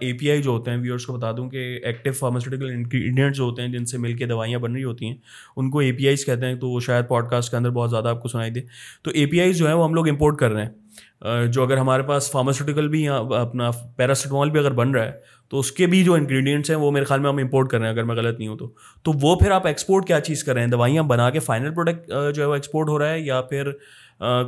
[0.00, 3.44] اے پی آئی جو ہوتے ہیں ویورس کو بتا دوں کہ ایکٹیو فارماسیوٹیکل انگریڈینٹس جو
[3.44, 5.16] ہوتے ہیں جن سے مل کے دوائیاں بن رہی ہوتی ہیں
[5.56, 8.13] ان کو اے پی آئیز کہتے ہیں تو شاید پوڈ کاسٹ کے اندر بہت زیادہ
[8.14, 8.60] آپ کو سنائی دے۔
[9.02, 10.70] تو اے پی آئیز جو ہیں وہ ہم لوگ امپورٹ کر رہے ہیں۔
[11.46, 15.12] جو اگر ہمارے پاس فارماسیوٹیکل بھی اپنا پیراسیٹامول بھی اگر بن رہا ہے
[15.48, 17.86] تو اس کے بھی جو انگریڈینٹس ہیں وہ میرے خیال میں ہم امپورٹ کر رہے
[17.86, 18.72] ہیں اگر میں غلط نہیں ہوں تو۔
[19.02, 22.08] تو وہ پھر آپ ایکسپورٹ کیا چیز کر رہے ہیں؟ دوائیاں بنا کے فائنل پروڈکٹ
[22.08, 23.70] جو ہے وہ ایکسپورٹ ہو رہا ہے یا پھر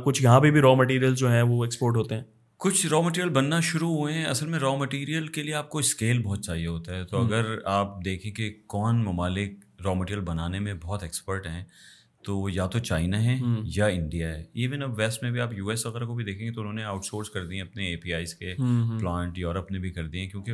[0.05, 2.23] کچھ یہاں پہ بھی را مٹیریل جو ہیں وہ ایکسپورٹ ہوتے ہیں؟
[2.57, 5.79] کچھ را مٹیریل بننا شروع ہوئے ہیں۔ اصل میں را مٹیریل کے لیے آپ کو
[5.79, 9.51] اسکیل بہت چاہیے ہوتا ہے۔ تو اگر آپ دیکھیں کہ کون ممالک
[9.85, 11.63] را مٹیریل بنانے میں بہت ایکسپرٹ ہیں
[12.27, 15.53] تو وہ یا تو چائنا ہے یا انڈیا ہے۔ ایون اب ویسٹ میں بھی آپ
[15.53, 17.87] یو ایس وغیرہ کو بھی دیکھیں گے تو انہوں نے آؤٹ سورس کر دیے اپنے
[17.87, 18.55] اے پی آئیز کے
[18.99, 20.53] پلانٹ یورپ نے بھی کر دیے کیونکہ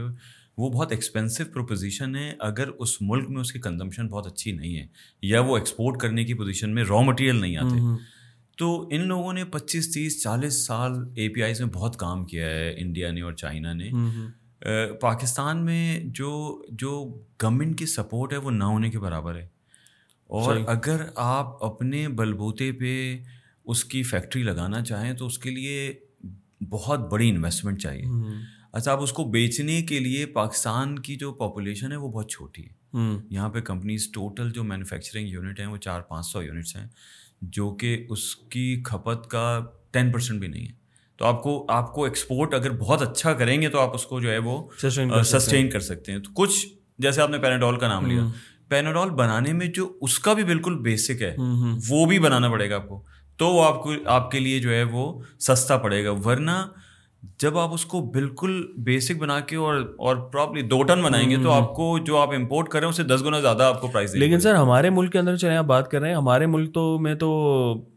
[0.57, 4.77] وہ بہت ایکسپینسو پروپوزیشن ہے۔ اگر اس ملک میں اس کی کنزمپشن بہت اچھی نہیں
[4.77, 4.85] ہے
[5.21, 7.79] یا وہ ایکسپورٹ کرنے کی پوزیشن میں را مٹیریل نہیں آتے۔
[8.57, 12.45] تو ان لوگوں نے پچیس تیس چالیس سال اے پی آئیز میں بہت کام کیا
[12.45, 13.89] ہے انڈیا نے اور چائنا نے۔
[15.01, 16.91] پاکستان میں جو جو
[17.43, 19.52] گورنمنٹ کی سپورٹ ہے وہ نہ ہونے کے برابر ہے۔
[20.33, 23.17] اور اگر آپ اپنے بلبوتے پہ
[23.65, 25.93] اس کی فیکٹری لگانا چاہیں تو اس کے لیے
[26.69, 28.03] بہت بڑی انویسٹمنٹ چاہیے۔
[28.71, 32.61] اچھا آپ اس کو بیچنے کے لیے پاکستان کی جو پاپولیشن ہے وہ بہت چھوٹی
[32.61, 32.73] ہے۔
[33.29, 36.87] یہاں پہ کمپنیز ٹوٹل جو مینوفیکچرنگ یونٹ ہیں وہ چار پانچ سو یونٹس ہیں
[37.41, 40.71] جو کہ اس کی کھپت کا ٹین پرسینٹ بھی نہیں ہے۔
[41.17, 44.21] تو آپ کو آپ کو ایکسپورٹ اگر بہت اچھا کریں گے تو آپ اس کو
[44.21, 44.67] جو ہے وہ
[45.23, 46.65] سسٹین کر سکتے ہیں۔ تو کچھ
[46.99, 48.27] جیسے آپ نے پیراڈول کا نام لیا
[48.69, 51.35] پیناڈول بنانے میں جو اس کا بھی بالکل بیسک ہے
[51.89, 53.01] وہ بھی بنانا پڑے گا آپ کو۔
[53.37, 56.51] تو وہ آپ کو آپ کے لیے جو ہے وہ سستا پڑے گا۔ ورنہ
[57.39, 61.37] جب آپ اس کو بالکل بیسک بنا کے اور اور پراپرلی دو ٹن بنائیں گے
[61.37, 64.15] تو آپ کو جو آپ امپورٹ کریں اس سے دس گنا زیادہ آپ کو پرائز
[64.15, 66.99] لیکن سر ہمارے ملک کے اندر چلے آپ بات کر رہے ہیں ہمارے ملک تو
[66.99, 67.29] میں تو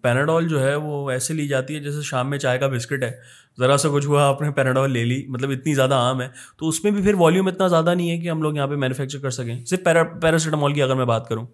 [0.02, 3.12] پیناڈول جو ہے وہ ایسے لی جاتی ہے جیسے شام میں چائے کا بسکٹ ہے۔
[3.58, 6.68] ذرا سا کچھ ہوا آپ نے پیناڈول لے لی مطلب اتنی زیادہ عام ہے۔ تو
[6.68, 9.18] اس میں بھی پھر والیوم اتنا زیادہ نہیں ہے کہ ہم لوگ یہاں پہ مینوفیکچر
[9.18, 9.80] کر سکیں۔ صرف
[10.22, 11.46] پیراسیٹامول کی اگر میں بات کروں۔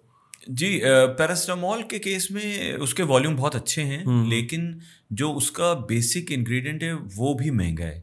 [0.47, 0.81] جی
[1.17, 4.71] پیراسٹامول کے کیس میں اس کے والیوم بہت اچھے ہیں لیکن
[5.09, 8.01] جو اس کا بیسک انگریڈینٹ ہے وہ بھی مہنگا ہے۔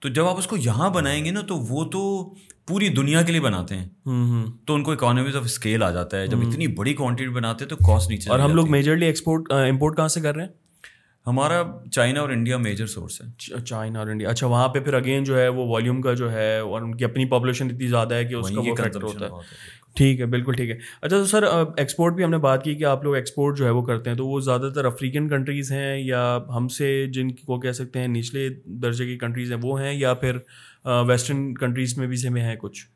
[0.00, 2.34] تو جب آپ اس کو یہاں بنائیں گے نا تو وہ تو
[2.66, 3.88] پوری دنیا کے لیے بناتے ہیں۔
[4.66, 7.70] تو ان کو اکانومیز آف اسکیل آ جاتا ہے۔ جب اتنی بڑی کوانٹٹی بناتے ہیں
[7.70, 10.63] تو کاسٹ نیچے اور ہم لوگ میجرلی ایکسپورٹ امپورٹ کہاں سے کر رہے ہیں؟
[11.26, 15.24] ہمارا چائنا اور انڈیا میجر سورس ہے۔ چائنا اور انڈیا۔ اچھا وہاں پہ پھر اگین
[15.24, 18.24] جو ہے وہ والیوم کا جو ہے اور ان کی اپنی پاپولیشن اتنی زیادہ ہے
[18.24, 19.30] کہ اس کا وہ فیکٹر ہوتا ہے۔
[19.94, 21.42] ٹھیک ہے بالکل ٹھیک ہے۔ اچھا تو سر
[21.76, 24.16] ایکسپورٹ بھی ہم نے بات کی کہ آپ لوگ ایکسپورٹ جو ہے وہ کرتے ہیں
[24.16, 28.08] تو وہ زیادہ تر افریقن کنٹریز ہیں یا ہم سے جن کو کہہ سکتے ہیں
[28.08, 30.38] نچلے درجے کی کنٹریز ہیں وہ ہیں یا پھر
[30.84, 32.86] ویسٹرن کنٹریز میں بھی سے میں ہیں کچھ؟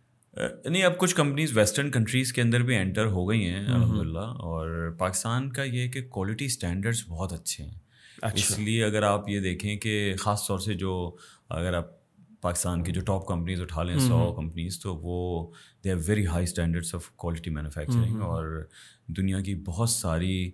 [0.65, 4.19] نہیں اب کچھ کمپنیز ویسٹرن کنٹریز کے اندر بھی انٹر ہو گئی ہیں الحمد للہ
[4.19, 7.88] اور پاکستان کا یہ کہ کوالٹی اسٹینڈرڈس بہت اچھے ہیں۔
[8.23, 11.17] اس لیے اگر آپ یہ دیکھیں کہ خاص طور سے جو
[11.49, 11.85] اگر آپ
[12.41, 15.51] پاکستان کی جو ٹاپ کمپنیز اٹھا لیں سو کمپنیز تو وہ
[15.85, 18.67] they are very high standards of quality manufacturing اور
[19.07, 20.51] دنیا کی بہت ساری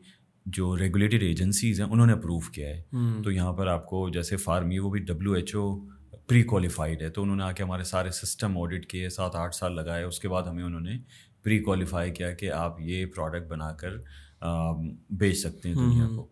[0.47, 2.83] جو ریگولیٹڈ ایجنسیز ہیں انہوں نے اپروو کیا ہے۔
[3.23, 5.81] تو یہاں پر آپ کو جیسے فارمی وہ بھی W H O
[6.27, 9.55] pre qualified ہے۔ تو انہوں نے آ کے ہمارے سارے سسٹم آڈٹ کیے سات آٹھ
[9.55, 10.93] سال لگائے۔ اس کے بعد ہمیں انہوں نے
[11.43, 13.97] پری کوالیفائی کیا کہ آپ یہ پروڈکٹ بنا کر
[15.11, 16.29] بیچ سکتے ہیں دنیا کو۔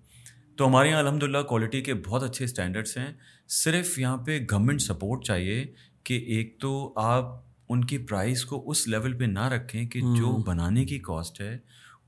[0.56, 3.12] تو ہمارے یہاں الحمد للہ کوالٹی کے بہت اچھے اسٹینڈرڈس ہیں۔
[3.48, 5.64] صرف یہاں پہ گورنمنٹ سپورٹ چاہیے
[6.04, 7.24] کہ ایک تو آپ
[7.68, 11.58] ان کی پرائز کو اس لیول پہ نہ رکھیں کہ جو بنانے کی کاسٹ ہے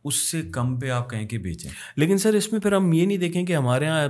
[0.05, 3.07] اس سے کم پہ آپ کہیں کہ بیچیں۔ لیکن سر اس میں پھر ہم یہ
[3.07, 4.09] نہیں دیکھیں کہ ہمارے یہاں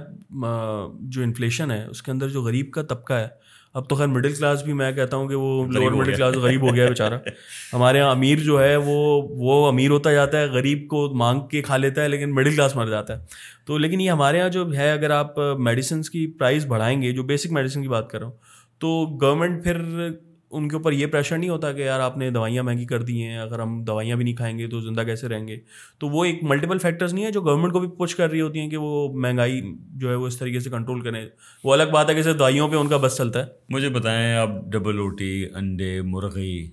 [1.01, 3.29] جو انفلیشن ہے اس کے اندر جو غریب کا طبقہ ہے
[3.75, 6.63] اب تو خیر مڈل کلاس بھی میں کہتا ہوں کہ وہ لوور مڈل کلاس غریب
[6.63, 7.19] ہو گیا ہے بیچارہ۔
[7.73, 11.63] ہمارے یہاں امیر جو ہے وہ وہ امیر ہوتا جاتا ہے غریب کو مانگ کے
[11.63, 13.25] کھا لیتا ہے لیکن مڈل کلاس مر جاتا ہے۔
[13.65, 17.23] تو لیکن یہ ہمارے یہاں جو ہے اگر آپ میڈیسنس کی پرائز بڑھائیں گے جو
[17.23, 18.35] بیسک میڈیسن کی بات کر رہا ہوں
[18.79, 20.09] تو گورنمنٹ پھر
[20.51, 23.23] ان کے اوپر یہ پریشر نہیں ہوتا کہ یار آپ نے دوائیاں مہنگی کر دی
[23.23, 25.57] ہیں اگر ہم دوائیاں بھی نہیں کھائیں گے تو زندہ کیسے رہیں گے؟
[25.99, 28.61] تو وہ ایک ملٹیپل فیکٹرز نہیں ہے جو گورنمنٹ کو بھی پوچھ کر رہی ہوتی
[28.61, 29.63] ہیں کہ وہ مہنگائی
[29.97, 31.27] جو ہے وہ اس طریقے سے کنٹرول کریں۔
[31.65, 34.37] وہ الگ بات ہے کہ صرف دوائیوں پہ ان کا بس چلتا ہے۔ مجھے بتائیں
[34.37, 36.71] اب ڈبل روٹی انڈے مرغی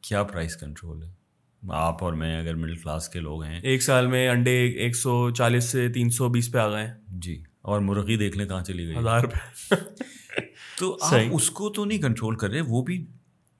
[0.00, 1.21] کیا پرائز کنٹرول ہے؟
[1.68, 5.30] آپ اور میں اگر مڈل کلاس کے لوگ ہیں۔ ایک سال میں انڈے ایک سو
[5.30, 8.86] چالیس سے تین سو بیس پہ آ گئے۔ جی اور مرغی دیکھ لیں کہاں چلی
[8.86, 9.74] گئی۔ ہزار روپے
[10.78, 13.06] تو آپ اس کو تو نہیں کنٹرول کر رہے وہ بھی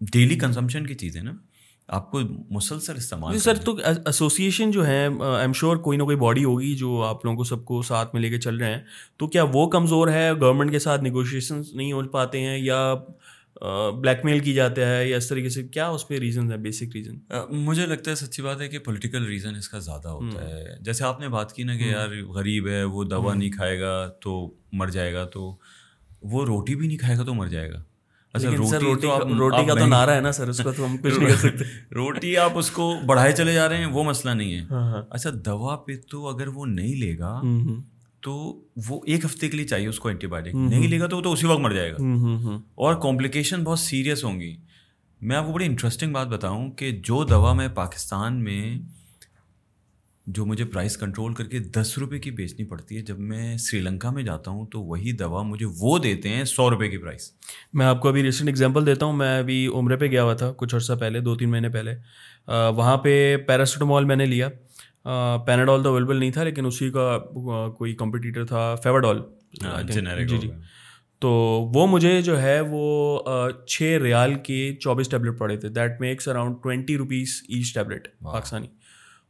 [0.00, 1.32] ڈیلی کنزمپشن کی چیز ہے نا۔
[1.88, 6.16] آپ کو مسلسل استعمال سر تو ایسوسیشن جو ہے آئی ایم شیور کوئی نہ کوئی
[6.16, 8.80] باڈی ہوگی جو آپ لوگوں کو سب کو ساتھ میں لے کے چل رہے ہیں۔
[9.16, 12.94] تو کیا وہ کمزور ہے؟ گورنمنٹ کے ساتھ نیگوشیشن نہیں ہو پاتے ہیں یا
[13.94, 16.94] بلیک میل کی جاتا ہے یا اس طریقے سے کیا اس پہ ریزن ہے بیسک
[16.94, 17.16] ریزن
[17.58, 21.04] مجھے لگتا ہے سچی بات ہے کہ پولیٹیکل ریزن اس کا زیادہ ہوتا ہے۔ جیسے
[21.04, 24.34] آپ نے بات کی نا کہ یار غریب ہے وہ دوا نہیں کھائے گا تو
[24.72, 25.54] مر جائے گا تو
[26.22, 27.82] وہ روٹی بھی نہیں کھائے گا تو مر جائے گا۔
[28.34, 31.36] اچھا روٹی کا تو نعرہ ہے نا سر اس کا تو ہم کچھ نہیں کر
[31.48, 34.82] سکتے۔ روٹی آپ اس کو بڑھائے چلے جا رہے ہیں وہ مسئلہ نہیں ہے۔ ہاں،
[34.92, 37.40] ہاں۔ اچھا دوا پہ تو اگر وہ نہیں لے گا
[38.22, 41.16] تو وہ ایک ہفتے کے لیے چاہیے اس کو اینٹی بایوٹک نہیں لے گا تو
[41.16, 41.96] وہ تو اسی وقت مر جائے گا۔
[42.74, 44.56] اور کمپلیکیشن بہت سیریس ہوں گی۔
[45.20, 48.78] میں آپ کو بڑی انٹرسٹنگ بات بتاؤں کہ جو دوا میں پاکستان میں
[50.26, 53.80] جو مجھے پرائز کنٹرول کر کے دس روپے کی بیچنی پڑتی ہے جب میں سری
[53.80, 57.32] لنکا میں جاتا ہوں تو وہی دوا مجھے وہ دیتے ہیں سو روپے کی پرائز
[57.72, 60.52] میں آپ کو ابھی ریسنٹ اگزامپل دیتا ہوں۔ میں ابھی عمرے پہ گیا ہوا تھا
[60.56, 61.94] کچھ عرصہ پہلے دو تین مہینے پہلے۔
[62.76, 64.48] وہاں پہ پیراسیٹامول میں نے لیا۔
[65.46, 67.18] پیناڈول تو اویلیبل نہیں تھا لیکن اسی کا
[67.78, 69.22] کوئی کمپٹیٹر تھا فیواڈول
[69.64, 70.50] ہاں، جی جی.
[71.18, 71.30] تو
[71.74, 73.18] وہ مجھے جو ہے وہ
[73.66, 78.66] چھ ریال کے چوبیس ٹیبلیٹ پڑے تھے۔ That makes around twenty rupees each tablet Pakistani.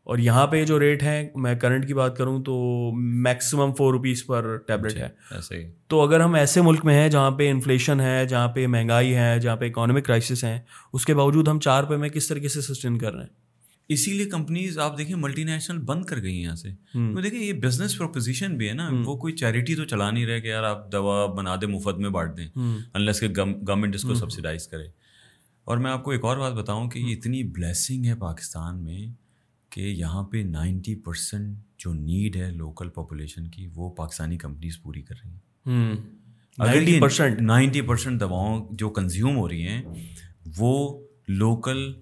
[0.05, 4.27] اور یہاں پہ جو ریٹ ہے میں کرنٹ کی بات کروں تو maximum four rupees
[4.27, 8.01] per tablet ہے۔ ایسے ہی۔ تو اگر ہم ایسے ملک میں ہیں جہاں پہ انفلیشن
[8.01, 10.61] ہے جہاں پہ مہنگائی ہے جہاں پہ اکانومک کرائسس ہیں
[10.93, 13.52] اس کے باوجود ہم چار روپے میں کس طریقے سے سسٹین کر رہے ہیں؟
[13.89, 16.69] اسی لیے کمپنیز آپ دیکھیں ملٹی نیشنل بند کر گئی ہیں یہاں سے۔
[17.23, 20.49] دیکھیں یہ بزنس پروپوزیشن بھی ہے نا۔ وہ کوئی چیریٹی تو چلا نہیں رہے کہ
[20.49, 22.49] یار آپ دوا بنا دیں مفت میں بانٹ دیں۔
[22.95, 24.85] انلیس کہ گورنمنٹ اس کو سبسڈائز کرے۔
[25.65, 29.07] اور میں آپ کو ایک اور بات بتاؤں کہ یہ اتنی بلیسنگ ہے پاکستان میں
[29.71, 35.03] کہ یہاں پہ نائنٹی پرسینٹ جو نیڈ ہے لوکل پاپولیشن کی وہ پاکستانی کمپنیز پوری
[35.03, 35.39] کر رہی ہیں۔
[37.41, 39.83] نائنٹی پرسینٹ دواؤں جو کنزیوم ہو رہی ہیں
[40.57, 41.93] وہ لوکل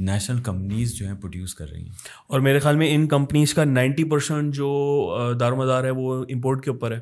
[0.00, 1.92] نیشنل کمپنیز جو ہیں پروڈیوس کر رہی ہیں۔
[2.26, 6.64] اور میرے خیال میں ان کمپنیز کا نائنٹی پرسینٹ جو دار مدار ہے وہ امپورٹ
[6.64, 7.00] کے اوپر ہے۔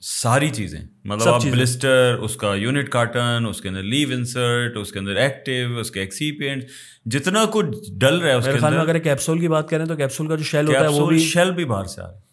[0.00, 4.92] ساری چیزیں۔ مطلب آپ بلسٹر اس کا یونٹ کارٹن اس کے اندر لیو انسرٹ اس
[4.92, 6.64] کے اندر ایکٹیو اس کے ایکسیپینٹ
[7.06, 10.28] جتنا کچھ ڈل رہا ہے اس کے اندر اگر کیپسول کی بات کریں تو کیپسول
[10.28, 12.30] کا جو شیل ہوتا ہے وہ بھی شیل بھی باہر سے آ رہا ہے۔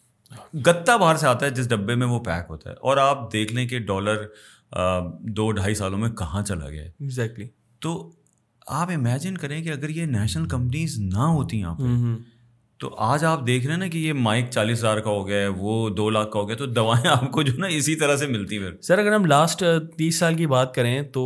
[0.65, 3.53] گتا باہر سے آتا ہے جس ڈبے میں وہ پیک ہوتا ہے۔ اور آپ دیکھ
[3.53, 4.23] لیں کہ ڈالر
[5.19, 7.47] دو ڈھائی سالوں میں کہاں چلا گیا ایگزیکٹلی
[7.79, 8.11] تو
[8.67, 11.83] آپ امیجن کریں کہ اگر یہ نیشنل کمپنیز نہ ہوتی یہاں پہ
[12.79, 15.37] تو آج آپ دیکھ رہے ہیں نا کہ یہ مائک چالیس ہزار کا ہو گیا
[15.37, 18.15] ہے وہ دو لاکھ کا ہو گیا تو دوائیں آپ کو جو نا اسی طرح
[18.15, 19.63] سے ملتی پھر۔ سر اگر ہم لاسٹ
[19.97, 21.23] تیس سال کی بات کریں تو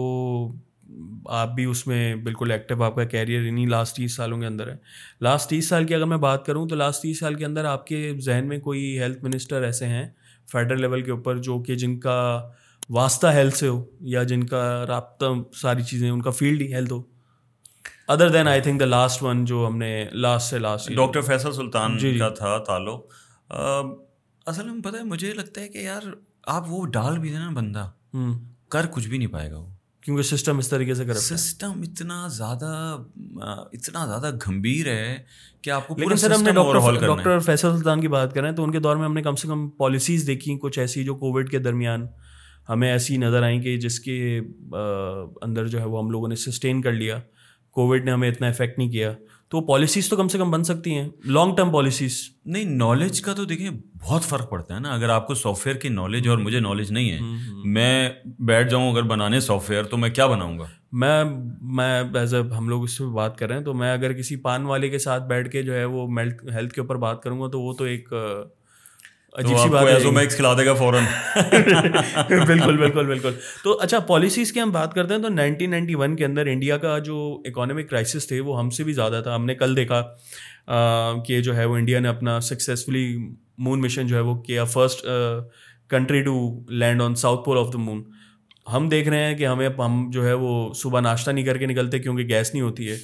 [1.26, 4.68] آپ بھی اس میں بالکل ایکٹیو آپ کا کیریئر انہیں لاسٹ تیس سالوں کے اندر
[4.68, 4.76] ہے۔
[5.22, 7.88] لاسٹ تیس سال کی اگر میں بات کروں تو لاسٹ تیس سال کے اندر آپ
[7.88, 10.06] کے ذہن میں کوئی ہیلتھ منسٹر ایسے ہیں
[10.52, 12.48] فیڈرل لیول کے اوپر جو کہ جن کا
[12.90, 15.26] واسطہ ہیلتھ سے ہو یا جن کا رابطہ
[15.62, 17.11] ساری چیزیں ان کا فیلڈ ہی health who
[18.12, 21.54] other then I think the last one جو ہم نے لاسٹ سے لاسٹ ڈاکٹر فیصل
[21.54, 23.02] سلطان جی کا تھا تعلق۔
[24.46, 26.02] اصل میں پتہ ہے مجھے لگتا ہے کہ یار
[26.48, 27.90] آپ وہ ڈال بھی دینا بندہ
[28.70, 29.70] کر کچھ بھی نہیں پائے گا وہ۔
[30.02, 32.98] کیونکہ سسٹم اس طریقے سے سسٹم اتنا زیادہ
[33.74, 35.18] اتنا زیادہ گمبھیر ہے
[35.62, 38.64] کہ آپ کو لیکن سر ہم نے ڈاکٹر ڈاکٹر فیصل سلطان کی بات کریں تو
[38.64, 41.50] ان کے دور میں ہم نے کم سے کم پالیسیز دیکھی کچھ ایسی جو کووڈ
[41.50, 42.08] کے درمیان
[42.70, 44.40] ہمیں ایسی نظر آئیں کہ جس کے
[45.42, 47.20] اندر جو ہے وہ ہم لوگوں نے سسٹین کر لیا۔
[47.72, 49.14] کووڈ نے ہمیں اتنا افیکٹ نہیں کیا۔
[49.50, 53.34] تو پالیسیز تو کم سے کم بن سکتی ہیں۔ لانگ ٹرم پالیسیز نہیں نالج کا
[53.34, 53.70] تو دیکھیں
[54.02, 56.92] بہت فرق پڑتا ہے نا۔ اگر آپ کو سافٹ ویئر کی نالج اور مجھے نالج
[56.92, 57.20] نہیں ہے
[57.66, 61.24] میں بیٹھ جاؤں اگر بنانے سافٹ ویئر تو میں کیا بناؤں گا؟ میں
[61.62, 64.36] میں ایز اے ہم لوگ اس پہ بات کر رہے ہیں تو میں اگر کسی
[64.36, 66.08] پان والے کے ساتھ بیٹھ کے جو ہے وہ
[66.54, 68.14] ہیلتھ کے اوپر بات کروں گا تو وہ تو ایک
[69.38, 71.04] عجیب سی بات ہے کھلا دے گا فوراً۔
[72.48, 73.32] بالکل بالکل بالکل۔
[73.64, 76.78] تو اچھا پالیسیز کی ہم بات کرتے ہیں تو نائنٹین نائنٹی ون کے اندر انڈیا
[76.78, 80.02] کا جو اکانومک کرائسس تھے وہ ہم سے بھی زیادہ تھا۔ ہم نے کل دیکھا
[81.26, 83.18] کہ جو ہے وہ انڈیا نے اپنا سکسیزفلی
[83.58, 85.06] مون مشن جو ہے وہ کیا۔ First
[85.90, 86.36] country to
[86.70, 88.04] land on south pole of the moon
[88.74, 91.66] ہم دیکھ رہے ہیں کہ ہمیں ہم جو ہے وہ صبح ناشتہ نہیں کر کے
[91.66, 92.98] نکلتے کیونکہ گیس نہیں ہوتی ہے۔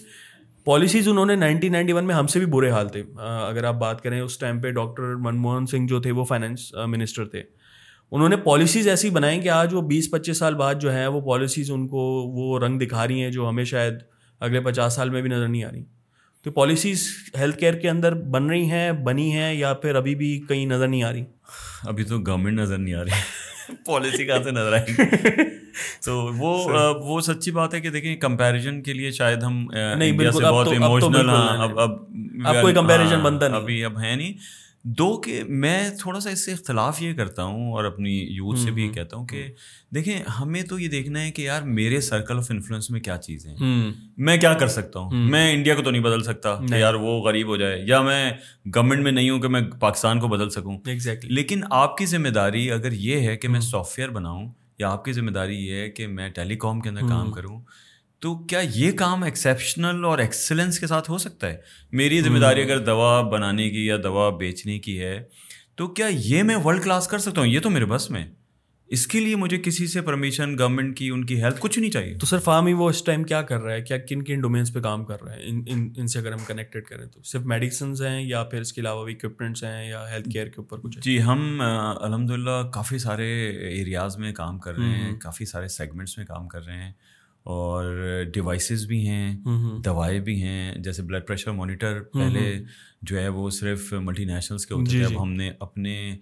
[0.68, 3.04] پالیسیز انہوں نے نائنٹین نائنٹی ون میں ہم سے بھی برے حال تھے۔
[3.50, 7.26] اگر آپ بات کریں، اس ٹائم پہ ڈاکٹر منموہن سنگھ جو تھے، وہ فائنینس منسٹر
[7.26, 7.42] تھے۔
[8.12, 11.22] انہوں نے پالیسیز ایسی بنائیں کہ آج وہ بیس پچیس سال بعد جو ہے وہ
[11.22, 11.98] پالیسیز ان کو
[12.36, 13.94] وہ رنگ دکھا رہی ہیں جو ہمیں شاید
[14.40, 15.84] اگلے پچاس سال میں بھی نظر نہیں آ رہی۔
[16.44, 17.08] تو پالیسیز
[17.40, 20.88] ہیلتھ کیئر کے اندر بن رہی ہیں، بنی ہیں یا پھر ابھی بھی کہیں نظر
[20.88, 21.24] نہیں آ رہی؟
[21.84, 23.47] ابھی تو گورنمنٹ نظر نہیں آ رہی۔
[23.86, 24.94] پالیسی کہاں سے نظر آئے گی؟
[26.06, 26.68] تو وہ
[27.00, 31.80] وہ سچی بات ہے کہ دیکھیں کمپیریزن کے لیے شاید ہم نہیں بہت ایموشنل اب
[31.80, 34.34] اب کوئی کمپیریزن بنتا نہیں۔ ابھی اب ہے نہیں۔
[34.90, 38.72] دو کہ میں تھوڑا سا اس سے اختلاف یہ کرتا ہوں اور اپنی یوتھ سے
[38.72, 39.48] بھی یہ کہتا ہوں کہ
[39.96, 43.52] دیکھیں ہمیں تو یہ دیکھنا ہے کہ یار میرے سرکل آف انفلوئنس میں کیا چیزیں
[43.52, 46.94] ہیں؟ میں کیا کر سکتا ہوں؟ میں انڈیا کو تو نہیں بدل سکتا کہ یار
[46.94, 48.32] وہ غریب ہو جائے یا میں
[48.76, 50.78] گورنمنٹ میں نہیں ہوں کہ میں پاکستان کو بدل سکوں۔
[51.24, 55.06] لیکن آپ کی ذمہ داری اگر یہ ہے کہ میں سافٹ ویئر بناؤں یا آپ
[55.06, 57.62] کی ذمہ داری یہ ہے کہ میں ٹیلی کام کے اندر کام کروں
[58.20, 61.58] تو کیا یہ کام ایکسیپشنل اور ایکسلنس کے ساتھ ہو سکتا ہے؟
[61.92, 65.24] میری ذمہ داری اگر دوا بنانے کی یا دوا بیچنے کی ہے
[65.76, 68.28] تو کیا یہ میں ورلڈ کلاس کر سکتا ہوں؟ یہ تو میرے بس میں۔
[68.88, 72.18] اس کے لیے مجھے کسی سے پرمیشن گورنمنٹ کی ان کی ہیلپ کچھ نہیں چاہیے۔
[72.18, 74.80] تو سر فارمی وہ اس ٹائم کیا کر رہا ہے؟ کیا کن کن ڈومینس پہ
[74.80, 78.02] کام کر رہا ہے؟ ان ان ان سے اگر ہم کنیکٹیڈ کریں تو۔ صرف میڈیسنز
[78.02, 81.00] ہیں یا پھر اس کے علاوہ بھی اکوپمنٹس ہیں یا ہیلتھ کیئر کے اوپر کچھ
[81.00, 81.62] جی ہم
[82.02, 86.48] الحمد للہ کافی سارے ایریاز میں کام کر رہے ہیں کافی سارے سیگمنٹس میں کام
[86.48, 86.92] کر رہے ہیں۔
[87.44, 89.36] اور ڈیوائسیز بھی ہیں
[89.86, 92.54] دوائیں بھی ہیں جیسے بلڈ پریشر مانیٹر پہلے
[93.02, 96.18] جو ہے وہ صرف ملٹی نیشنلس کے ہوتے تھے اب ہم نے اپنے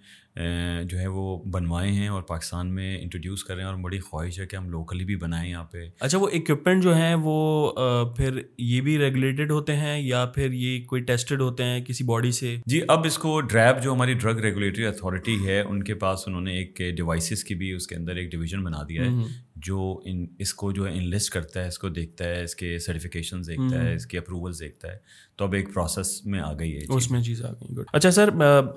[0.84, 4.40] جو ہے وہ بنوائے ہیں اور پاکستان میں انٹروڈیوس کر رہے ہیں اور بڑی خواہش
[4.40, 7.72] ہے کہ ہم لوکلی بھی بنائیں یہاں پہ۔ اچھا وہ اکوپمنٹ جو ہیں وہ
[8.16, 12.32] پھر یہ بھی ریگولیٹڈ ہوتے ہیں یا پھر یہ کوئی ٹیسٹڈ ہوتے ہیں کسی باڈی
[12.32, 16.18] سے؟ جی اب اس کو ڈریب جو ہماری ڈرگ ریگولیٹری اتھارٹی ہے ان کے پاس
[16.26, 19.10] انہوں نے ایک ڈیوائسیز کی بھی اس کے اندر ایک ڈویژن بنا دیا ہے۔
[19.56, 22.78] جو ان اس کو جو ہے انلسٹ کرتا ہے اس کو دیکھتا ہے اس کے
[22.78, 24.98] سرٹیفکیشن دیکھتا ہے اس کے اپروولس دیکھتا ہے۔
[25.36, 28.10] تو اب ایک پروسیس میں آ گئی ہے اس میں چیز آ گئی گڈ اچھا
[28.10, 28.28] سر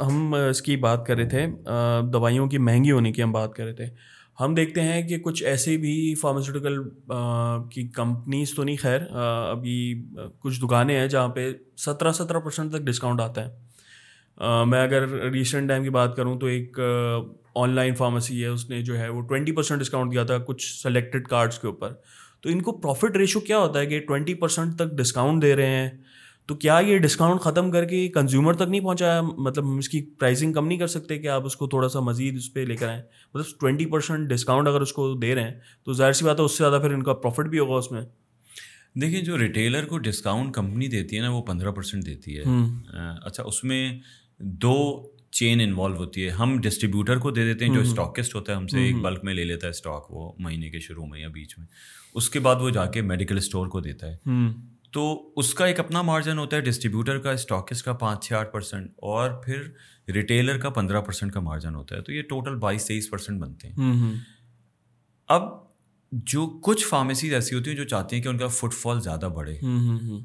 [0.02, 1.46] ہم اس کی بات کر رہے تھے۔
[2.14, 3.86] دوائیوں کی مہنگی ہونے کی ہم بات کر رہے تھے۔
[4.42, 6.82] ہم دیکھتے ہیں کہ کچھ ایسے بھی فارماسیوٹیکل
[7.72, 9.00] کی کمپنیز تو نہیں خیر
[9.50, 10.06] ابھی
[10.40, 13.70] کچھ دکانیں ہیں جہاں پہ سترہ سترہ پرسینٹ تک ڈسکاؤنٹ آتا ہے۔
[14.66, 16.80] میں اگر ریسنٹ ٹائم کی بات کروں تو ایک
[17.62, 20.82] آن لائن فارمیسی ہے اس نے جو ہے وہ ٹوینٹی پرسینٹ ڈسکاؤنٹ دیا تھا کچھ
[20.82, 21.94] سلیکٹڈ کارڈس کے اوپر۔
[22.42, 25.66] تو ان کو پروفٹ ریشو کیا ہوتا ہے کہ ٹوینٹی پرسینٹ تک ڈسکاؤنٹ دے رہے
[25.66, 25.90] ہیں؟
[26.48, 30.02] تو کیا یہ ڈسکاؤنٹ ختم کر کے کنزیومر تک نہیں پہنچایا؟ مطلب ہم اس کی
[30.20, 32.76] پرائزنگ کم نہیں کر سکتے کہ آپ اس کو تھوڑا سا مزید اس پہ لے
[32.76, 33.02] کر آئیں۔
[33.34, 36.46] مطلب ٹوینٹی پرسینٹ ڈسکاؤنٹ اگر اس کو دے رہے ہیں تو ظاہر سی بات ہے
[36.46, 38.02] اس سے زیادہ پھر ان کا پروفٹ بھی ہوگا اس میں۔
[39.02, 42.44] دیکھیں جو ریٹیلر کو ڈسکاؤنٹ کمپنی دیتی ہے نا وہ پندرہ پرسینٹ دیتی ہے۔
[43.24, 44.00] اچھا اس میں
[44.40, 44.76] دو
[45.32, 48.68] چین انوالو ہوتی ہے۔ ہم ڈسٹریبیوٹر کو دے دیتے ہیں جو اسٹاکسٹ ہوتا ہے ہم
[48.68, 51.60] سے ایک بلک میں لے لیتا ہے اسٹاک وہ مہینے کے شروع میں یا بیچ
[51.60, 51.68] میں۔
[52.14, 54.18] اس کے بعد وہ جا کے میڈیکل اسٹور کو دیتا ہے۔
[54.92, 58.52] تو اس کا ایک اپنا مارجن ہوتا ہے ڈسٹریبیوٹر کا اسٹاکسٹ کا پانچ چھ آٹھ
[58.52, 59.62] پرسینٹ اور پھر
[60.12, 63.68] ریٹیلر کا پندرہ پرسینٹ کا مارجن ہوتا ہے۔ تو یہ ٹوٹل بائیس تیئیس پرسینٹ بنتے
[63.68, 63.76] ہیں۔
[65.28, 65.44] اب
[66.12, 69.30] جو کچھ فارمیسیز ایسی ہوتی ہیں جو چاہتی ہیں کہ ان کا فٹ فال زیادہ
[69.36, 69.60] بڑھے۔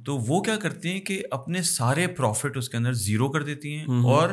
[0.05, 3.77] تو وہ کیا کرتی ہیں کہ اپنے سارے پروفٹ اس کے اندر زیرو کر دیتی
[3.77, 4.29] ہیں اور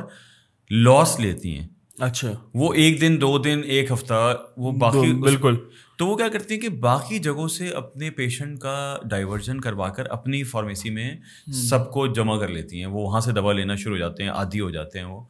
[0.72, 1.68] لاس لیتی ہیں۔
[2.00, 5.56] اچھا۔ وہ ایک دن دو دن ایک ہفتہ وہ باقی بالکل۔
[5.98, 10.04] تو وہ کیا کرتی ہیں کہ باقی جگہوں سے اپنے پیشنٹ کا ڈائیورژن کروا کر
[10.10, 11.16] اپنی فارمیسی میں
[11.54, 14.30] سب کو جمع کر لیتی ہیں۔ وہ وہاں سے دوا لینا شروع ہو جاتے ہیں
[14.30, 15.24] عادی ہو جاتے ہیں وہ۔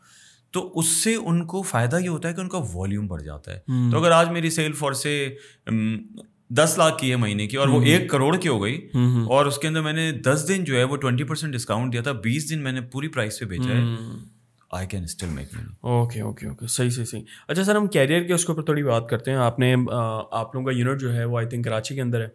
[0.52, 3.54] تو اس سے ان کو فائدہ یہ ہوتا ہے کہ ان کا والیوم بڑھ جاتا
[3.54, 3.60] ہے۔
[3.92, 5.30] تو اگر آج میری سیل فور سے
[6.50, 8.88] دس لاکھ کی ہے مہینے کی اور وہ ایک کروڑ کی ہو گئی
[9.30, 12.02] اور اس کے اندر میں نے دس دن جو ہے وہ ٹوینٹی پرسینٹ ڈسکاؤنٹ دیا
[12.02, 13.84] تھا بیس دن میں نے پوری پرائز پہ بیچا ہے۔
[14.72, 17.22] I can still make money okay okay okay صحیح صحیح صحیح.
[17.48, 19.76] اچھا سر ہم کیریئر کے اس کے اوپر تھوڑی بات کرتے ہیں۔ آپ نے
[20.32, 22.28] آپ لوگوں کا یونٹ جو ہے وہ آئی تھنک کراچی کے اندر ہے۔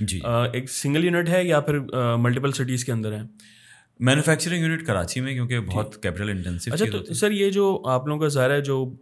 [0.00, 0.20] جی۔
[0.52, 1.78] ایک سنگل یونٹ ہے یا پھر
[2.16, 3.22] ملٹیپل سٹیز کے اندر ہے؟
[4.00, 8.20] مینوفیکچرنگ یونٹ کراچی میں کیونکہ بہت کیپٹل انٹینسو اچھا تو سر یہ جو آپ لوگوں
[8.20, 8.94] کا ظاہر ہے جو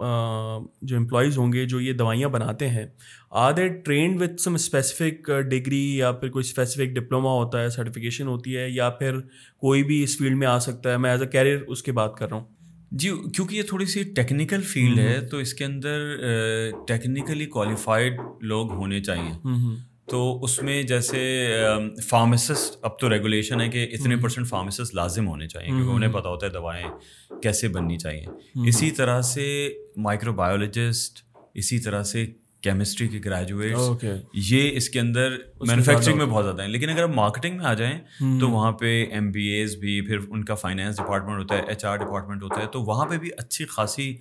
[0.83, 2.87] جو امپلائیز ہوں گے جو یہ دوائیاں بناتے ہیں
[3.31, 8.27] are they trained with some specific degree یا پھر کوئی اسپیسیفک ڈپلوما ہوتا ہے سرٹیفکیشن
[8.27, 9.20] ہوتی ہے یا پھر
[9.57, 12.16] کوئی بھی اس فیلڈ میں آ سکتا ہے؟ میں ایز اے کیریئر اس کی بات
[12.16, 12.54] کر رہا ہوں۔
[12.98, 16.16] جی کیونکہ یہ تھوڑی سی ٹیکنیکل فیلڈ ہے تو اس کے اندر
[16.88, 19.33] ٹیکنیکلی کوالیفائڈ لوگ ہونے چاہیے۔
[20.11, 21.20] تو اس میں جیسے
[22.09, 26.28] فارماسسٹ اب تو ریگولیشن ہے کہ اتنے پرسینٹ فارماسسٹ لازم ہونے چاہیے کیونکہ انہیں پتہ
[26.28, 26.87] ہوتا ہے دوائیں
[27.42, 28.26] کیسے بننی چاہیے۔
[28.68, 31.18] اسی طرح سے مائکرو بایولوجسٹ
[31.54, 32.26] اسی طرح سے
[32.64, 34.05] کیمسٹری کے گریجویٹ
[34.50, 35.37] یہ اس کے اندر
[35.68, 36.68] مینوفیکچرنگ میں بہت زیادہ ہیں.
[36.68, 37.98] لیکن اگر آپ مارکیٹنگ میں آ جائیں
[38.40, 41.85] تو وہاں پہ ایم بی ایز بھی پھر ان کا فائنینس ڈپارٹمنٹ ہوتا ہے ایچ
[41.85, 44.14] آر ڈپارٹمنٹ ہوتا ہے تو وہاں پہ بھی اچھی خاصی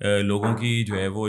[0.00, 1.28] لوگوں کی جو ہے وہ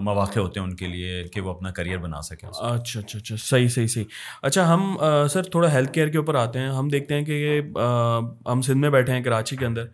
[0.00, 3.36] مواقع ہوتے ہیں ان کے لیے کہ وہ اپنا کریئر بنا سکیں اچھا اچھا اچھا
[3.38, 4.04] صحیح صحیح صحیح۔
[4.42, 4.96] اچھا ہم
[5.30, 7.60] سر، تھوڑا ہیلتھ کیئر کے اوپر آتے ہیں۔ ہم دیکھتے ہیں کہ
[8.52, 9.84] ہم سندھ میں بیٹھے ہیں، کراچی کے اندر۔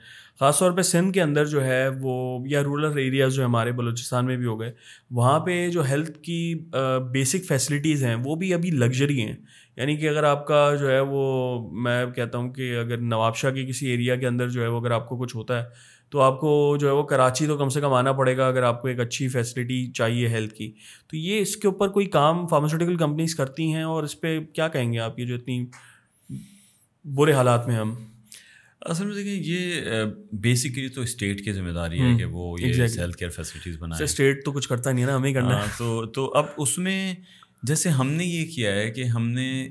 [0.41, 4.27] خاص طور پہ سندھ کے اندر جو ہے وہ، یا رورل ایریاز جو ہمارے بلوچستان
[4.27, 4.73] میں بھی ہو گئے،
[5.11, 6.55] وہاں پہ جو ہیلتھ کی
[7.13, 9.37] بیسک فیسلٹیز ہیں، وہ بھی ابھی لگژری ہیں۔
[9.77, 11.23] یعنی کہ اگر آپ کا جو ہے وہ،
[11.73, 14.81] میں کہتا ہوں کہ اگر نواب شاہ کے کسی ایریا کے اندر جو ہے وہ
[14.81, 17.69] اگر آپ کو کچھ ہوتا ہے تو آپ کو جو ہے وہ کراچی تو کم
[17.69, 20.73] سے کم آنا پڑے گا اگر آپ کو ایک اچھی فیسلٹی چاہیے ہیلتھ کی۔
[21.11, 24.69] تو یہ اس کے اوپر کوئی کام فارماسیوٹیکل کمپنیز کرتی ہیں اور اس پہ کیا
[24.69, 25.67] کہیں گے آپ یہ جو اتنی
[27.05, 27.95] برے حالات میں ہم؟
[28.81, 29.81] اصل میں دیکھیں یہ
[30.33, 34.45] بیسکلی تو اسٹیٹ کی ذمہ داری ہے کہ وہ یہ ہیلتھ کیئر فیسلٹیز بنائے اسٹیٹ
[34.45, 37.15] تو کچھ کرتا نہیں ہے نا ہمیں کرنا تو تو اب اس میں
[37.63, 39.69] جیسے ہم نے یہ کیا ہے کہ ہم نے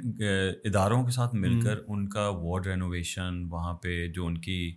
[0.65, 4.75] اداروں کے ساتھ مل کر ان کا وارڈ رینوویشن وہاں پہ جو ان کی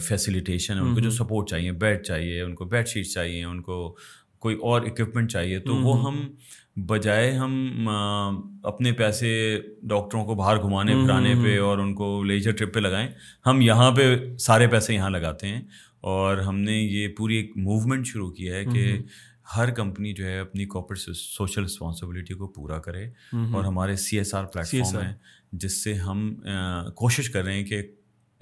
[0.00, 3.62] فیسیلیٹیشن ہے ان کو جو سپورٹ چاہیے بیڈ چاہیے ان کو بیڈ شیٹ چاہیے ان
[3.62, 3.96] کو
[4.38, 6.34] کوئی اور اکوپمنٹ چاہیے تو وہ ہم
[6.76, 7.88] بجائے ہم
[8.62, 13.08] اپنے پیسے ڈاکٹروں کو باہر گھمانے پھرانے پہ اور ان کو لیجر ٹرپ پہ لگائیں
[13.46, 15.62] ہم یہاں پہ سارے پیسے یہاں لگاتے ہیں۔
[16.00, 18.98] اور ہم نے یہ پوری ایک موومنٹ شروع کیا ہے کہ
[19.56, 24.34] ہر کمپنی جو ہے اپنی کارپوریٹ سوشل رسپانسبلٹی کو پورا کرے۔ اور ہمارے سی ایس
[24.34, 25.14] آر پلیٹفارم ہیں
[25.52, 26.34] جس سے ہم
[26.94, 27.82] کوشش کر رہے ہیں کہ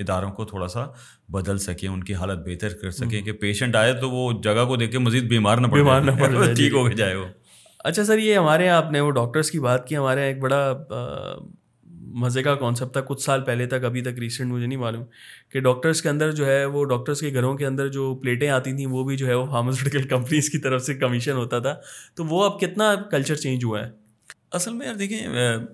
[0.00, 0.86] اداروں کو تھوڑا سا
[1.28, 4.76] بدل سکیں ان کی حالت بہتر کر سکیں کہ پیشنٹ آئے تو وہ جگہ کو
[4.76, 7.26] دیکھ کے مزید بیمار نہ بیمار نہ پڑے ٹھیک ہو جائے وہ۔
[7.78, 10.40] اچھا سر یہ ہمارے یہاں آپ نے وہ ڈاکٹرس کی بات کی ہمارے یہاں ایک
[10.40, 10.74] بڑا
[12.14, 15.04] مزے کا کانسیپٹ تھا۔ کچھ سال پہلے تک ابھی تک ریسنٹ مجھے نہیں معلوم
[15.52, 18.72] کہ ڈاکٹرس کے اندر جو ہے وہ ڈاکٹرس کے گھروں کے اندر جو پلیٹیں آتی
[18.72, 21.74] تھیں وہ بھی جو ہے وہ فارماسیوٹیکل کمپنیز کی طرف سے کمیشن ہوتا تھا۔
[22.14, 23.99] تو وہ اب کتنا کلچر چینج ہوا ہے؟
[24.52, 25.20] اصل میں یار دیکھیں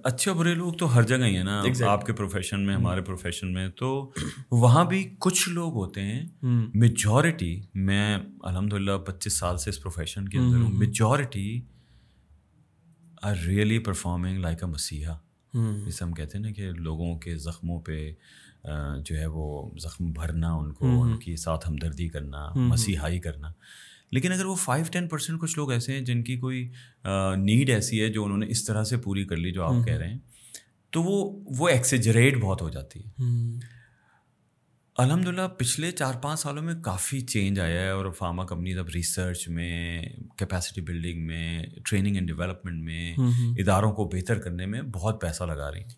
[0.04, 3.52] اچھے برے لوگ تو ہر جگہ ہی ہیں نا۔ آپ کے پروفیشن میں ہمارے پروفیشن
[3.52, 4.12] میں تو
[4.50, 6.26] وہاں بھی کچھ لوگ ہوتے ہیں۔
[6.74, 11.60] میجورٹی میں الحمد للہ پچیس سال سے اس پروفیشن کے اندر ہوں۔ Majority
[13.22, 15.16] are really performing like a مسیحا
[15.86, 18.12] جسے ہم کہتے ہیں نا کہ لوگوں کے زخموں پہ
[19.04, 23.52] جو ہے وہ زخم بھرنا ان کو ان کی ساتھ ہمدردی کرنا مسیحائی کرنا۔
[24.10, 26.70] لیکن اگر وہ فائیو ٹین پرسینٹ کچھ لوگ ایسے ہیں جن کی کوئی
[27.36, 29.94] نیڈ ایسی ہے جو انہوں نے اس طرح سے پوری کر لی جو آپ کہہ
[29.94, 30.18] رہے ہیں
[30.90, 33.10] تو وہ وہ ایکسیجریٹ بہت ہو جاتی ہے۔
[34.98, 38.88] الحمد للہ پچھلے چار پانچ سالوں میں کافی چینج آیا ہے اور فارما کمپنیز اب
[38.94, 40.02] ریسرچ میں
[40.36, 43.16] کیپیسٹی بلڈنگ میں ٹریننگ اینڈ ڈیولپمنٹ میں
[43.58, 45.88] اداروں کو بہتر کرنے میں بہت پیسہ لگا رہی ہیں۔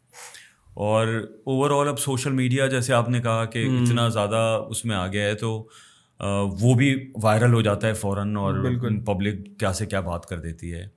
[0.74, 1.06] اور
[1.44, 5.06] اوور آل اب سوشل میڈیا جیسے آپ نے کہا کہ اتنا زیادہ اس میں آ
[5.06, 5.68] گیا ہے تو
[6.60, 8.54] وہ بھی وائرل ہو جاتا ہے فوراً اور
[9.06, 10.88] پبلک کیا سے کیا بات کر دیتی ہے۔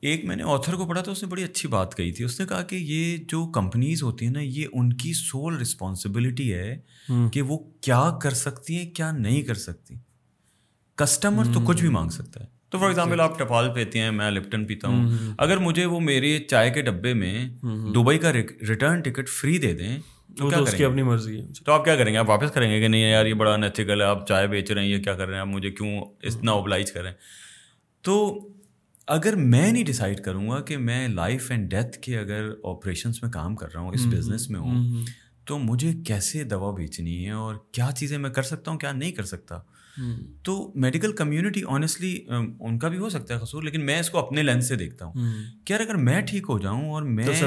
[0.00, 2.40] ایک میں نے آتھر کو پڑھا تھا اس نے بڑی اچھی بات کہی تھی۔ اس
[2.40, 6.78] نے کہا کہ یہ جو کمپنیز ہوتی ہیں نا یہ ان کی سول رسپانسبلٹی ہے
[7.32, 9.94] کہ وہ کیا کر سکتی ہیں کیا نہیں کر سکتی۔
[10.94, 14.30] کسٹمر تو کچھ بھی مانگ سکتا ہے۔ تو فار ایگزامپل آپ ٹپال پیتے ہیں میں
[14.30, 17.48] لپٹن پیتا ہوں۔ اگر مجھے وہ میرے چائے کے ڈبے میں
[17.94, 18.32] دبئی کا
[18.68, 19.98] ریٹرن ٹکٹ فری دے دیں
[20.38, 22.80] تو اس کی اپنی مرضی ہے۔ تو آپ کیا کریں گے؟ آپ واپس کریں گے
[22.80, 25.26] کہ نہیں یار یہ بڑا انتھیکل ہے آپ چائے بیچ رہے ہیں یہ کیا کر
[25.26, 27.12] رہے ہیں؟ آپ مجھے کیوں اتنا اوبلائز کریں؟
[28.02, 28.48] تو
[29.06, 33.30] اگر میں نہیں ڈیسائڈ کروں گا کہ میں لائف اینڈ ڈیتھ کے اگر آپریشنس میں
[33.30, 35.02] کام کر رہا ہوں اس بزنس میں ہوں
[35.44, 39.12] تو مجھے کیسے دوا بیچنی ہے اور کیا چیزیں میں کر سکتا ہوں کیا نہیں
[39.12, 39.58] کر سکتا؟
[40.42, 42.24] تو میڈیکل کمیونٹی آنیسٹلی
[42.60, 45.04] ان کا بھی ہو سکتا ہے قصور لیکن میں اس کو اپنے لینس سے دیکھتا
[45.04, 45.12] ہوں
[45.64, 47.42] کہ یار اگر میں ٹھیک ہو جاؤں اور میں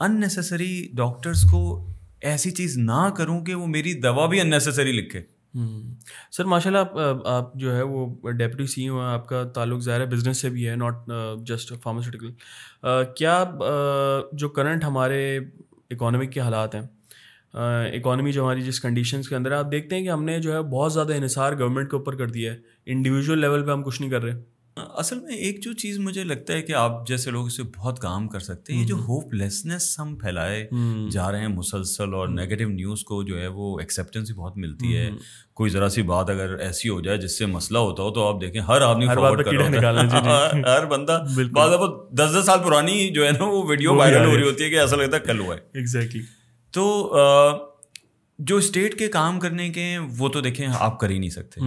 [0.00, 4.92] ان نیسسری ڈاکٹرس کو ایسی چیز نہ کروں کہ وہ میری دوا بھی ان نیسسری
[4.92, 5.22] لکھے
[6.32, 10.00] سر ماشاء اللہ آپ جو ہے، وہ ڈیپٹی سی او ہیں، آپ کا تعلق ظاہر
[10.00, 11.10] ہے بزنس سے بھی ہے ناٹ
[11.46, 12.30] جسٹ فارماسیوٹیکل
[13.16, 15.38] کیا uh, جو کرنٹ ہمارے
[15.90, 19.96] اکانومک کے حالات ہیں uh, اکانومی جو ہماری جس کنڈیشنس کے اندر ہے، آپ دیکھتے
[19.96, 22.58] ہیں کہ ہم نے جو ہے بہت زیادہ انحصار گورنمنٹ کے اوپر کر دیا ہے۔
[22.86, 24.57] انڈیویجول لیول پہ ہم کچھ نہیں کر رہے۔
[24.94, 27.98] اصل میں ایک جو چیز مجھے لگتا ہے کہ آپ جیسے لوگ اس سے بہت
[27.98, 30.68] کام کر سکتے ہیں یہ جو ہوپ لیسنیس ہم پھیلائے
[31.10, 35.10] جا رہے ہیں مسلسل اور نیگیٹو نیوز کو جو ہے وہ ایکسیپٹنس بہت ملتی ہے۔
[35.54, 38.40] کوئی ذرا سی بات اگر ایسی ہو جائے جس سے مسئلہ ہوتا ہو تو آپ
[38.40, 41.22] دیکھیں ہر آدمی ہر بندہ
[41.52, 41.70] بعض
[42.12, 44.78] دس دس سال پرانی جو ہے نا وہ ویڈیو وائرل ہو رہی ہوتی ہے کہ
[44.78, 46.22] ایسا لگتا ہے کل ہوا ہے۔ ایگزیکٹلی
[46.72, 47.10] تو
[48.38, 51.60] جو اسٹیٹ کے کام کرنے کے وہ تو دیکھیں آپ کر ہی نہیں سکتے۔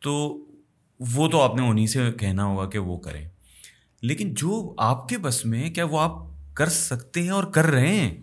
[0.00, 0.44] تو
[1.14, 3.28] وہ تو آپ نے انہیں سے کہنا ہوگا کہ وہ کریں۔
[4.02, 6.12] لیکن جو آپ کے بس میں کیا وہ آپ
[6.54, 8.14] کر سکتے ہیں اور کر رہے ہیں؟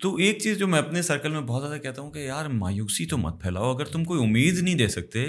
[0.00, 3.06] تو ایک چیز جو میں اپنے سرکل میں بہت زیادہ کہتا ہوں کہ یار مایوسی
[3.06, 5.26] تو مت پھیلاؤ اگر تم کوئی امید نہیں دے سکتے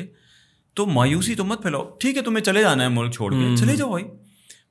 [0.74, 3.76] تو مایوسی تو مت پھیلاؤ۔ ٹھیک ہے تمہیں چلے جانا ہے ملک چھوڑ کے۔ چلے
[3.76, 4.06] جاؤ بھائی۔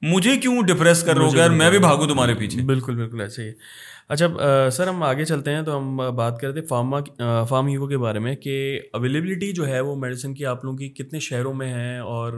[0.03, 3.45] مجھے کیوں ڈپریس کر رہا ہو؟ یار میں بھی بھاگوں تمہارے پیچھے۔ بالکل بالکل ایسے
[3.45, 3.53] ہی۔
[4.09, 4.27] اچھا
[4.71, 7.01] سر ہم آگے چلتے ہیں تو ہم بات کرتے ہیں فارما
[7.49, 10.89] فارم ہیو کے بارے میں کہ اویلیبلٹی جو ہے وہ میڈیسن کی آپ لوگوں کی
[10.89, 12.33] کتنے شہروں میں ہیں اور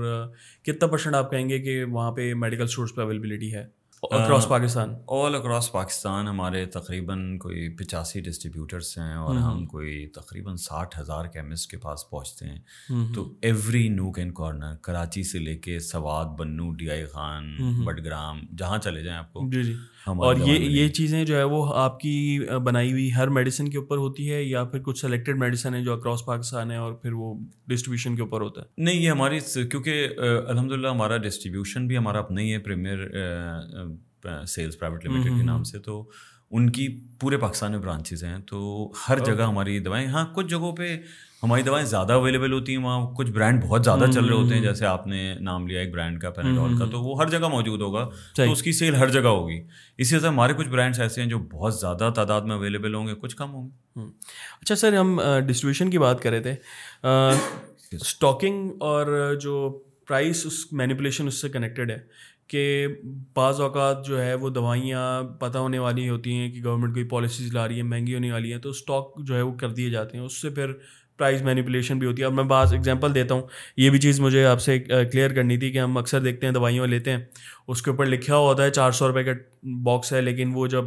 [0.62, 4.94] کتنا پرسنٹ آپ کہیں گے کہ وہاں پہ میڈیکل اسٹورس پہ اویلیبلٹی ہے across Pakistan?
[5.08, 11.24] All across Pakistan ہمارے تقریباً کوئی پچاسی ڈسٹریبیوٹرس ہیں اور ہم کوئی تقریباً ساٹھ ہزار
[11.24, 12.58] کیمسٹ کے پاس پہنچتے ہیں۔
[13.14, 18.40] تو every nook and corner Karachi سے لے کے سواد بنو ڈی آئی خان بڈگرام
[18.58, 19.74] جہاں چلے جائیں آپ کو۔ جی جی۔
[20.06, 23.96] اور یہ یہ چیزیں جو ہے وہ آپ کی بنائی ہوئی ہر میڈیسن کے اوپر
[23.96, 27.34] ہوتی ہے یا پھر کچھ سلیکٹڈ میڈیسن ہے جو اکراس پاکستان ہے اور پھر وہ
[27.66, 29.38] ڈسٹریبیوشن کے اوپر ہوتا ہے؟ نہیں یہ ہماری
[29.70, 30.08] کیونکہ
[30.48, 33.08] الحمد للہ ہمارا ڈسٹریبیوشن بھی ہمارا اپنا ہی ہے پریمیئر
[34.46, 36.10] سیلس پرائیویٹ لمیٹڈ کے نام سے تو
[36.50, 40.76] ان کی پورے پاکستان میں برانچز ہیں تو ہر جگہ ہماری دوائیں ہاں کچھ جگہوں
[40.76, 40.96] پہ
[41.44, 44.62] ہماری دوائیں زیادہ اویلیبل ہوتی ہیں وہاں کچھ برانڈ بہت زیادہ چل رہے ہوتے ہیں
[44.62, 47.80] جیسے آپ نے نام لیا ایک برانڈ کا پیناڈول کا تو وہ ہر جگہ موجود
[47.80, 49.60] ہوگا تو اس کی سیل ہر جگہ ہوگی۔
[49.98, 53.14] اسی طرح ہمارے کچھ برانڈس ایسے ہیں جو بہت زیادہ تعداد میں اویلیبل ہوں گے
[53.20, 54.02] کچھ کم ہوں گے۔
[54.60, 56.54] اچھا سر ہم ڈسٹریبیوشن کی بات کر رہے تھے
[57.92, 61.98] اسٹاکنگ اور جو پرائس اس مینیپولیشن اس سے کنیکٹیڈ ہے
[62.48, 62.86] کہ
[63.34, 67.54] بعض اوقات جو ہے وہ دوائیاں پتہ ہونے والی ہوتی ہیں کہ گورنمنٹ کوئی پالیسیز
[67.54, 70.16] لا رہی ہے مہنگی ہونے والی ہیں تو اسٹاک جو ہے وہ کر دیے جاتے
[70.18, 70.72] ہیں۔ اس سے پھر
[71.18, 73.42] پرائز مینیپولیشن بھی ہوتی ہے۔ اب میں بعض ایگزامپل دیتا ہوں۔
[73.76, 76.86] یہ بھی چیز مجھے آپ سے کلیئر کرنی تھی کہ ہم اکثر دیکھتے ہیں دوائیوں
[76.86, 77.18] لیتے ہیں۔
[77.68, 79.32] اس کے اوپر لکھا ہوا ہوتا ہے چار سو روپے کا
[79.82, 80.84] باکس ہے، لیکن وہ جب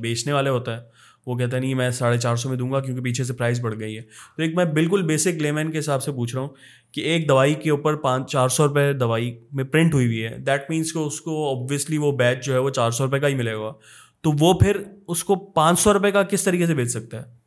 [0.00, 0.82] بیچنے والے ہوتا ہے،
[1.26, 3.60] وہ کہتا ہے، نہیں، میں ساڑھے چار سو میں دوں گا کیونکہ پیچھے سے پرائز
[3.60, 4.02] بڑھ گئی ہے۔
[4.36, 6.48] تو ایک میں بالکل بیسک لیمین کے حساب سے پوچھ رہا ہوں
[6.92, 10.38] کہ ایک دوائی کے اوپر پانچ، چار سو روپے دوائی میں پرنٹ ہوئی ہوئی ہے۔
[10.38, 13.28] دیٹ مینس کہ اس کو اوبویسلی وہ بیچ جو ہے وہ چار سو روپے کا
[13.28, 13.72] ہی ملے گا۔
[14.20, 14.76] تو وہ پھر
[15.08, 17.40] اس کو پانچ سو روپے کا کس طریقے سے بیچ سکتا ہے؟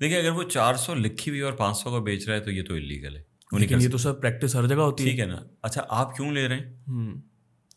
[0.00, 2.50] دیکھیے اگر وہ چار سو لکھی ہوئی اور پانچ سو کا بیچ رہا ہے تو
[2.50, 3.22] یہ تو انلیگل ہے۔
[3.52, 6.32] لیکن یہ تو سر پریکٹس ہر جگہ ہوتی ہے۔ ٹھیک ہے نا۔ اچھا آپ کیوں
[6.32, 6.74] لے رہے ہیں؟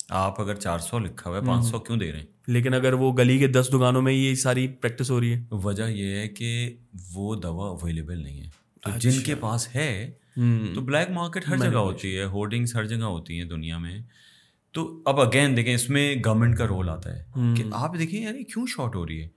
[0.09, 2.93] آپ اگر چار سو لکھا ہوا ہے پانچ سو کیوں دے رہے ہیں؟ لیکن اگر
[2.93, 6.27] وہ گلی کے دس دکانوں میں یہ ساری پریکٹس ہو رہی ہے۔ وجہ یہ ہے
[6.27, 6.77] کہ
[7.13, 8.49] وہ دوا اویلیبل نہیں ہے۔
[8.81, 10.11] تو جن کے اچھا۔ پاس ہے
[10.75, 13.99] تو بلیک مارکیٹ ہر جگہ ہوتی ہے ہورڈنگس ہر جگہ ہوتی ہیں دنیا میں۔
[14.71, 17.23] تو اب اگین دیکھیں اس میں گورنمنٹ کا رول آتا ہے
[17.57, 19.27] کہ آپ دیکھیں یار کیوں شارٹ ہو رہی ہے؟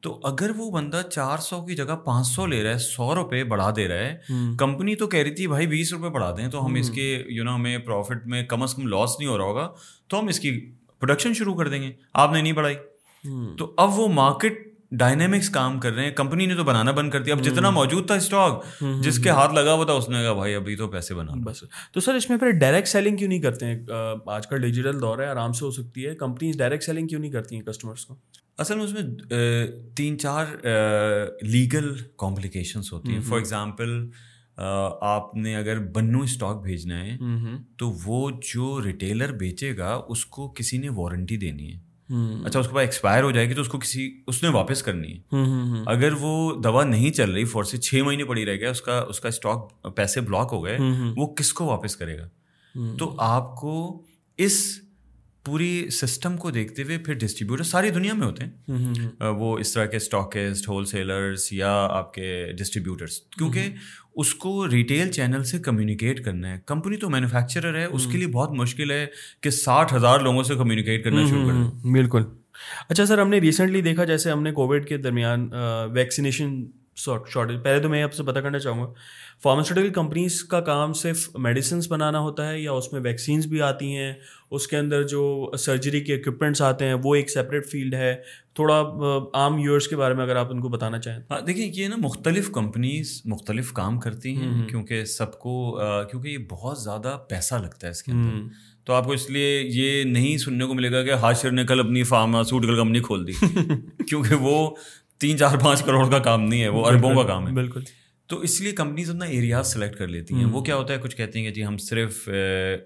[0.00, 3.44] تو اگر وہ بندہ چار سو کی جگہ پانچ سو لے رہا ہے سو روپے
[3.44, 4.16] بڑھا دے رہا ہے
[4.58, 7.44] کمپنی تو کہہ رہی تھی بھائی بیس روپے بڑھا دیں تو ہم اس کے یو
[7.44, 9.68] نو ہمیں پروفٹ میں کم از کم لاس نہیں ہو رہا ہوگا
[10.08, 12.76] تو ہم اس کی پروڈکشن شروع کر دیں گے۔ آپ نے نہیں بڑھائی۔
[13.58, 17.22] تو اب وہ مارکیٹ ڈائنامکس کام کر رہے ہیں۔ کمپنی نے تو بنانا بند کر
[17.22, 18.64] دیا۔ اب جتنا موجود تھا اسٹاک
[19.00, 21.64] جس کے ہاتھ لگا ہوا تھا اس نے کہا بھائی ابھی تو پیسے بنا بس۔
[21.92, 23.78] تو سر اس میں پھر ڈائریکٹ سیلنگ کیوں نہیں کرتے ہیں؟
[24.26, 27.30] آج کل ڈیجیٹل دور ہے آرام سے ہو سکتی ہے۔ کمپنیز ڈائریکٹ سیلنگ کیوں نہیں
[27.30, 28.14] کرتی ہیں کسٹمرس کو؟
[28.58, 29.66] اصل میں اس میں
[29.96, 30.46] تین چار
[31.42, 34.08] لیگل کمپلیکیشنس ہوتی ہیں۔ فار ایگزامپل
[35.00, 37.16] آپ نے اگر بنو اسٹاک بھیجنا ہے
[37.78, 41.85] تو وہ جو ریٹیلر بیچے گا اس کو کسی نے وارنٹی دینی ہے۔
[42.44, 44.82] اچھا اس کے بعد ایکسپائر ہو جائے گی تو اس کو کسی اس نے واپس
[44.82, 45.36] کرنی ہے۔
[45.86, 49.04] اگر وہ دوا نہیں چل رہی فور سے چھ مہینے پڑی رہ گیا اس کا
[49.08, 50.78] اس کا اسٹاک پیسے بلاک ہو گئے
[51.16, 52.28] وہ کس کو واپس کرے گا؟
[52.98, 54.02] تو آپ کو
[54.36, 54.78] اس
[55.46, 59.84] پوری سسٹم کو دیکھتے ہوئے پھر ڈسٹریبیوٹر ساری دنیا میں ہوتے ہیں۔ وہ اس طرح
[59.84, 63.68] کے اسٹاکسٹ ہول سیلرس یا آپ کے ڈسٹریبیوٹرس کیونکہ
[64.14, 68.26] اس کو ریٹیل چینل سے کمیونیکیٹ کرنا ہے۔ کمپنی تو مینوفیکچرر ہے اس کے لیے
[68.26, 69.06] بہت مشکل ہے
[69.40, 72.22] کہ ساٹھ ہزار لوگوں سے کمیونیکیٹ کرنا شروع کر بالکل۔
[72.88, 75.48] اچھا سر ہم نے ریسنٹلی دیکھا جیسے ہم نے کووڈ کے درمیان
[75.92, 76.64] ویکسینیشن
[76.96, 78.92] شارٹیج پہلے تو میں آپ سے پتہ کرنا چاہوں گا.
[79.42, 83.96] فارماسیوٹیکل کمپنیز کا کام صرف میڈیسنس بنانا ہوتا ہے یا اس میں ویکسینس بھی آتی
[83.96, 84.12] ہیں؟
[84.50, 88.14] اس کے اندر جو سرجری کے اکوپمنٹس آتے ہیں وہ ایک سیپریٹ فیلڈ ہے.
[88.54, 88.80] تھوڑا
[89.34, 91.96] عام یورس کے بارے میں اگر آپ ان کو بتانا چاہیں ہاں دیکھیں یہ نا
[91.98, 95.80] مختلف کمپنیز مختلف کام کرتی ہیں کیونکہ سب کو
[96.10, 98.48] کیونکہ یہ بہت زیادہ پیسہ لگتا ہے اس کے اندر.
[98.84, 101.80] تو آپ کو اس لیے یہ نہیں سننے کو ملے گا کہ حاشر نے کل
[101.80, 103.32] اپنی فارماسیوٹیکل کمپنی کھول دی.
[104.08, 104.70] کیونکہ وہ
[105.18, 107.80] تین چار پانچ کروڑ کا کام نہیں ہے وہ اربوں کا کام ہے۔ بالکل۔
[108.26, 111.16] تو اس لیے کمپنیز اپنا ایریاز سلیکٹ کر لیتی ہیں۔ وہ کیا ہوتا ہے کچھ
[111.16, 112.28] کہتی ہیں کہ جی ہم صرف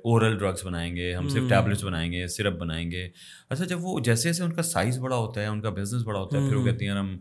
[0.05, 3.09] اورل ڈرگس بنائیں گے ہم صرف ٹیبلٹس بنائیں گے سرپ بنائیں گے۔
[3.51, 6.21] اچھا جب وہ جیسے جیسے ان کا سائز بڑا ہوتا ہے ان کا بزنس بڑا
[6.21, 7.17] ہوتا ہے پھر وہ کہتی ہیں ہم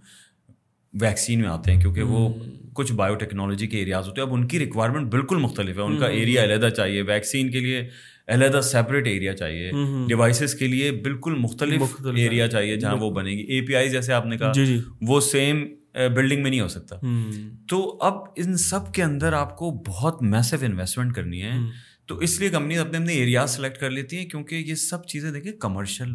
[0.93, 2.33] ویکسین میں آتے ہیں کیونکہ وہ
[2.73, 5.97] کچھ بایو ٹیکنالوجی کے ایریاز ہوتے ہیں۔ اب ان کی ریکوائرمنٹ بالکل مختلف ہے۔ ان
[5.99, 7.89] کا ایریا علیحدہ چاہیے۔ ویکسین کے لیے
[8.29, 9.71] علیحدہ سیپریٹ ایریا چاہیے
[10.07, 11.81] ڈیوائسیز کے لیے بالکل مختلف
[12.15, 14.79] ایریا چاہیے۔ جہاں وہ بنے گی اے پی آئی جیسے آپ نے کہا جی، جی۔
[15.01, 16.95] وہ سیم بلڈنگ میں نہیں ہو سکتا۔
[17.69, 21.51] تو اب ان سب کے اندر آپ کو بہت میسو انویسٹمنٹ کرنی ہے۔
[22.05, 25.31] تو اس لیے کمپنیز اپنے اپنے ایریاز سلیکٹ کر لیتی ہیں کیونکہ یہ سب چیزیں
[25.31, 26.11] دیکھیں کمرشل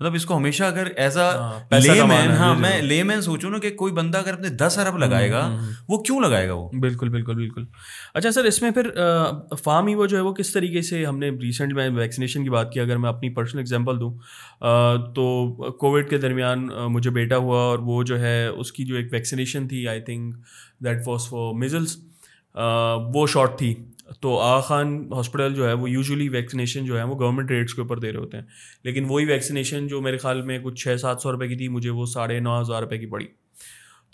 [0.00, 3.58] مطلب اس کو ہمیشہ اگر ایز اے لے مین ہاں میں لے مین سوچوں نا
[3.58, 5.40] کہ کوئی بندہ اگر اپنے دس ارب لگائے گا
[5.88, 7.64] وہ کیوں لگائے گا وہ؟ بالکل بالکل بالکل۔
[8.14, 8.90] اچھا سر اس میں پھر
[9.64, 12.50] فارم ای وہ جو ہے وہ کس طریقے سے ہم نے ریسنٹ میں ویکسینیشن کی
[12.50, 14.10] بات کی اگر میں اپنی پرسنل اگزامپل دوں
[15.14, 15.26] تو
[15.72, 19.68] کووڈ کے درمیان مجھے بیٹا ہوا اور وہ جو ہے اس کی جو ایک ویکسینیشن
[19.68, 20.34] تھی I think
[20.84, 21.96] that was for measles
[23.14, 23.74] وہ شارٹ تھی۔
[24.20, 27.80] تو آ خان ہاسپٹل جو ہے وہ یوزلی ویکسینیشن جو ہے وہ گورنمنٹ ریٹس کے
[27.80, 28.44] اوپر دے رہے ہوتے ہیں۔
[28.84, 31.90] لیکن وہی ویکسینیشن جو میرے خیال میں کچھ چھ سات سو روپے کی تھی، مجھے
[31.90, 33.26] وہ ساڑھے نو ہزار روپے کی پڑی۔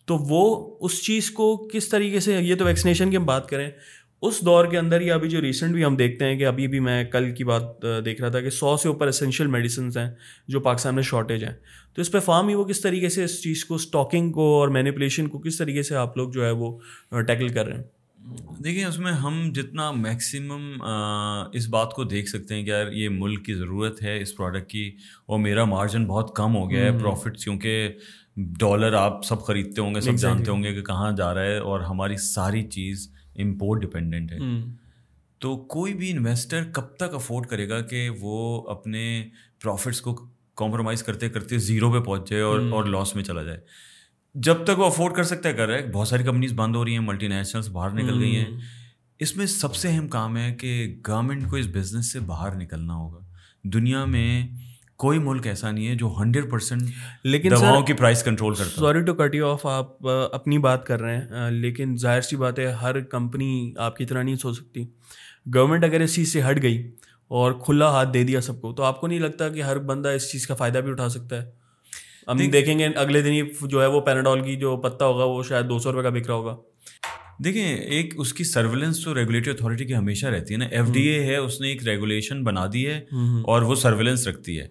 [0.05, 3.71] تو وہ اس چیز کو کس طریقے سے، یہ تو ویکسینیشن کی ہم بات کریں،
[4.23, 6.81] اس دور کے اندر یا ابھی جو ریسنٹ بھی ہم دیکھتے ہیں کہ ابھی بھی
[6.81, 10.11] میں کل کی بات دیکھ رہا تھا کہ سو سے اوپر اسینشیل میڈیسنس ہیں
[10.49, 11.53] جو پاکستان میں شارٹیج ہیں۔
[11.95, 14.69] تو اس پہ فارم ہی وہ کس طریقے سے اس چیز کو اسٹاکنگ کو اور
[14.69, 16.79] مینیپولیشن کو کس طریقے سے آپ لوگ جو ہے وہ
[17.27, 17.85] ٹیکل کر رہے ہیں۔
[18.65, 20.83] دیکھیں اس میں ہم جتنا میکسیمم
[21.53, 24.71] اس بات کو دیکھ سکتے ہیں کہ یار یہ ملک کی ضرورت ہے اس پروڈکٹ
[24.71, 24.97] کی
[25.27, 27.89] اور میرا مارجن بہت کم ہو گیا ہے پروفٹ کیونکہ
[28.37, 31.59] ڈالر آپ سب خریدتے ہوں گے سب جانتے ہوں گے کہ کہاں جا رہا ہے
[31.59, 34.39] اور ہماری ساری چیز امپورٹ ڈپینڈنٹ ہے۔
[35.39, 39.29] تو کوئی بھی انویسٹر کب تک افورڈ کرے گا کہ وہ اپنے
[39.63, 40.15] پروفٹس کو
[40.55, 43.61] کمپرومائز کرتے کرتے زیرو پہ پہنچ جائے اور اور لاس میں چلا جائے؟
[44.35, 46.85] جب تک وہ افورڈ کر سکتا ہے کر رہا ہے بہت ساری کمپنیز بند ہو
[46.85, 48.61] رہی ہیں ملٹی نیشنلس باہر نکل گئی ہیں۔
[49.19, 52.95] اس میں سب سے اہم کام ہے کہ گورنمنٹ کو اس بزنس سے باہر نکلنا
[52.95, 53.19] ہوگا۔
[53.65, 54.47] دنیا میں
[54.97, 56.83] کوئی ملک ایسا نہیں ہے جو ہنڈریڈ پرسینٹ
[57.25, 61.01] لیکن دواؤں کی پرائز کنٹرول کرتا sorry to cut you off آپ اپنی بات کر
[61.01, 64.85] رہے ہیں لیکن ظاہر سی بات ہے ہر کمپنی آپ کی طرح نہیں سوچ سکتی۔
[65.55, 66.91] گورنمنٹ اگر اس چیز سے ہٹ گئی
[67.29, 70.09] اور کھلا ہاتھ دے دیا سب کو تو آپ کو نہیں لگتا کہ ہر بندہ
[70.09, 71.64] اس چیز کا فائدہ بھی اٹھا سکتا ہے؟
[72.29, 75.43] ہم دیکھیں گے اگلے دن ہی جو ہے وہ پیناڈول کی جو پتا ہوگا وہ
[75.43, 76.57] شاید دو سو روپے کا بک رہا ہوگا۔
[77.45, 81.03] دیکھیں ایک اس کی سرویلنس تو ریگولیٹری اتھارٹی کی ہمیشہ رہتی ہے نا۔ ایف ڈی
[81.03, 82.99] اے ہے اس نے ایک ریگولیشن بنا دی ہے
[83.45, 84.67] اور وہ سرویلنس رکھتی ہے۔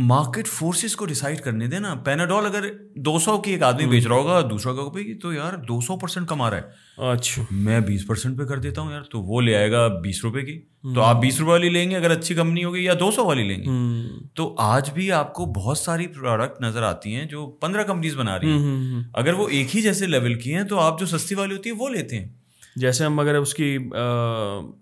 [0.00, 1.94] مارکیٹ فورسز کو ڈیسائڈ کرنے دیں نا.
[1.94, 2.64] پیناڈول اگر
[2.96, 5.96] دو سو کی ایک آدمی بیچ رہا ہوگا دوسرا کا پہ تو یار دو سو
[5.96, 6.62] پرسینٹ کما رہا ہے۔
[6.96, 10.24] اچھا۔ میں بیس پرسینٹ پہ کر دیتا ہوں یار تو وہ لے آئے گا بیس
[10.24, 10.60] روپے کی۔
[10.94, 13.42] تو آپ بیس روپے والی لیں گے اگر اچھی کمپنی ہوگی یا دو سو والی
[13.42, 13.68] لیں گے۔
[14.34, 18.38] تو آج بھی آپ کو بہت ساری پروڈکٹ نظر آتی ہیں جو پندرہ کمپنیز بنا
[18.38, 18.58] رہی ہیں۔
[19.14, 21.74] اگر وہ ایک ہی جیسے لیول کی ہیں تو آپ جو سستی والی ہوتی ہے
[21.74, 22.28] وہ لیتے ہیں۔
[22.76, 23.78] جیسے ہم اگر اس کی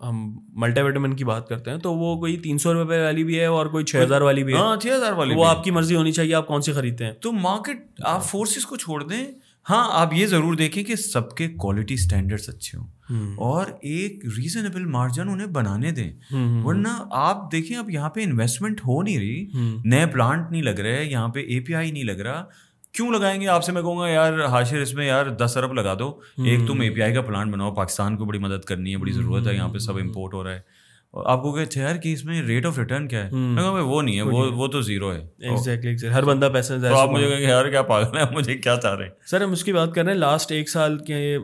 [0.03, 3.39] ہم ملٹی ویٹامن کی بات کرتے ہیں تو وہ کوئی تین سو روپے والی بھی
[3.39, 5.71] ہے اور کوئی چھ ہزار والی بھی ہے۔ ہاں چھ ہزار والی وہ آپ کی
[5.71, 9.25] مرضی ہونی چاہیے آپ کون سی خریدتے ہیں؟ تو مارکیٹ آپ فورسز کو چھوڑ دیں۔
[9.69, 12.87] ہاں آپ یہ ضرور دیکھیں کہ سب کے کوالٹی اسٹینڈرڈس اچھے ہوں۔
[13.35, 16.11] اور ایک ریزنیبل مارجن انہیں بنانے دیں۔
[16.63, 19.49] ورنہ آپ دیکھیں اب یہاں پہ انویسٹمنٹ ہو نہیں رہی۔
[19.85, 22.45] نئے پلانٹ نہیں لگ رہے یہاں پہ اے پی آئی نہیں لگ رہا۔
[22.93, 25.73] کیوں لگائیں گے؟ آپ سے میں کہوں گا یار حاشر اس میں یار دس ارب
[25.73, 28.91] لگا دو۔ ایک تم اے پی آئی کا پلانٹ بناؤ پاکستان کو بڑی مدد کرنی
[28.91, 30.79] ہے بڑی ضرورت ہے یہاں پہ سب امپورٹ ہو رہا ہے۔
[31.13, 34.01] آپ کو کہتے یار کہ اس میں ریٹ آف ریٹرن کیا ہے؟ میں کہا وہ
[34.01, 37.41] نہیں ہے وہ وہ تو زیرو ہے۔ ایگزیکٹلی ہر بندہ پیسے تو آپ مجھے کہیں
[37.41, 40.03] یار کیا پاگل ہے مجھے کیا چاہ رہے ہیں؟ سر ہم اس کی بات کر
[40.03, 41.37] رہے ہیں۔ لاسٹ ایک سال کے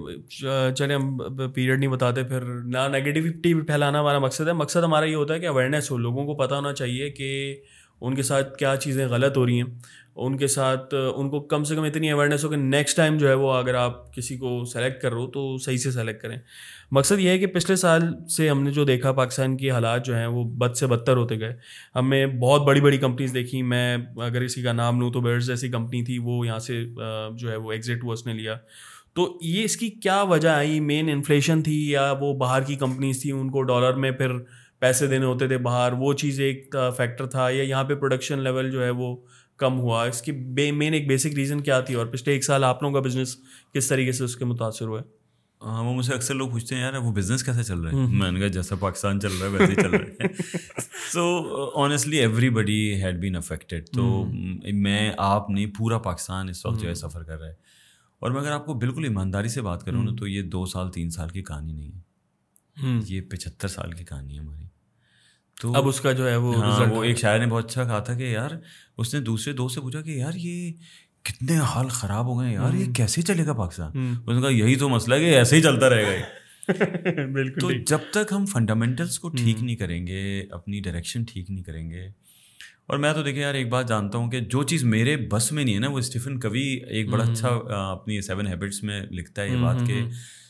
[0.76, 1.18] چلے ہم
[1.54, 5.40] پیریڈ نہیں بتاتے پھر نہ نگیٹیوٹی پھیلانا ہمارا مقصد ہے۔ مقصد ہمارا یہ ہوتا ہے
[5.40, 7.56] کہ اویئرنیس ہو۔ لوگوں کو پتہ ہونا چاہیے کہ
[8.02, 9.70] ان کے ساتھ کیا چیزیں غلط ہو رہی ہیں۔
[10.16, 13.28] ان کے ساتھ، ان کو کم سے کم اتنی اویئرنیس ہو کہ نیکسٹ ٹائم جو
[13.28, 16.38] ہے وہ اگر آپ کسی کو سلیکٹ کر رہے ہو تو صحیح سے سلیکٹ کریں۔
[16.92, 18.02] مقصد یہ ہے کہ پچھلے سال
[18.36, 21.40] سے ہم نے جو دیکھا پاکستان کی حالات جو ہیں وہ بد سے بدتر ہوتے
[21.40, 21.56] گئے۔
[21.96, 25.70] ہمیں بہت بڑی بڑی کمپنیز دیکھیں میں اگر اسی کا نام لوں تو بیئرز جیسی
[25.70, 26.84] کمپنی تھی، وہ یہاں سے
[27.36, 28.58] جو ہے وہ ایگزٹ ہوا، اس نے لیا۔
[29.14, 33.22] تو یہ اس کی کیا وجہ آئی؟ مین انفلیشن تھی یا وہ باہر کی کمپنیز
[33.22, 34.32] تھیں؟ ان کو ڈالر میں پھر
[34.80, 38.72] پیسے دینے ہوتے تھے باہر۔ وہ چیز ایک فیکٹر تھا یا یہاں پہ پروڈکشن لیول
[38.72, 39.16] جو ہے وہ
[39.58, 40.32] کم ہوا۔ اس کی
[40.72, 43.38] مین ایک بیسک ریزن کیا تھی اور پچھلے ایک سال آپ لوگوں کا بزنس
[43.74, 45.26] کس طریقے سے اس کے متاثر ہوا ہے
[45.62, 47.96] ہاں وہ مجھ سے اکثر لوگ پوچھتے ہیں یار وہ بزنس کیسے چل رہا ہے؟
[47.96, 50.28] میں نے کہا جیسا پاکستان چل رہا ہے ویسے ہی چل رہا ہے.
[51.14, 51.46] So
[51.76, 52.18] honestly
[52.50, 54.26] everybody had been affected تو
[54.74, 57.54] میں آپ نہیں پورا پاکستان اس وقت جو ہے سفر کر رہا ہے۔
[58.20, 60.92] اور میں اگر آپ کو بالکل ایمانداری سے بات کروں نا تو یہ دو سال
[60.92, 62.00] تین سال کی کہانی نہیں ہے۔
[63.08, 64.75] یہ پچہتر سال کی کہانی ہے ہماری۔
[65.62, 68.00] تو اب اس کا جو ہے وہ ہاں وہ ایک شاعر نے بہت اچھا کہا
[68.00, 68.52] تھا کہ یار
[68.98, 70.72] اس نے دوسرے دوست سے پوچھا کہ یار یہ
[71.24, 73.92] کتنے حال خراب ہو گئے یار یہ کیسے چلے گا پاکستان؟
[74.28, 76.26] اس نے کہا یہی تو مسئلہ ہے کہ ایسے ہی چلتا رہے گا
[77.34, 81.64] بالکل تو جب تک ہم فنڈامنٹلس کو ٹھیک نہیں کریں گے اپنی ڈائریکشن ٹھیک نہیں
[81.64, 82.08] کریں گے
[82.88, 85.64] اور میں تو دیکھیں یار ایک بات جانتا ہوں کہ جو چیز میرے بس میں
[85.64, 87.50] نہیں ہے نا وہ اسٹیفن کبھی ایک بڑا اچھا
[87.92, 90.02] اپنی سیون ہیبٹس میں لکھتا ہے یہ بات کہ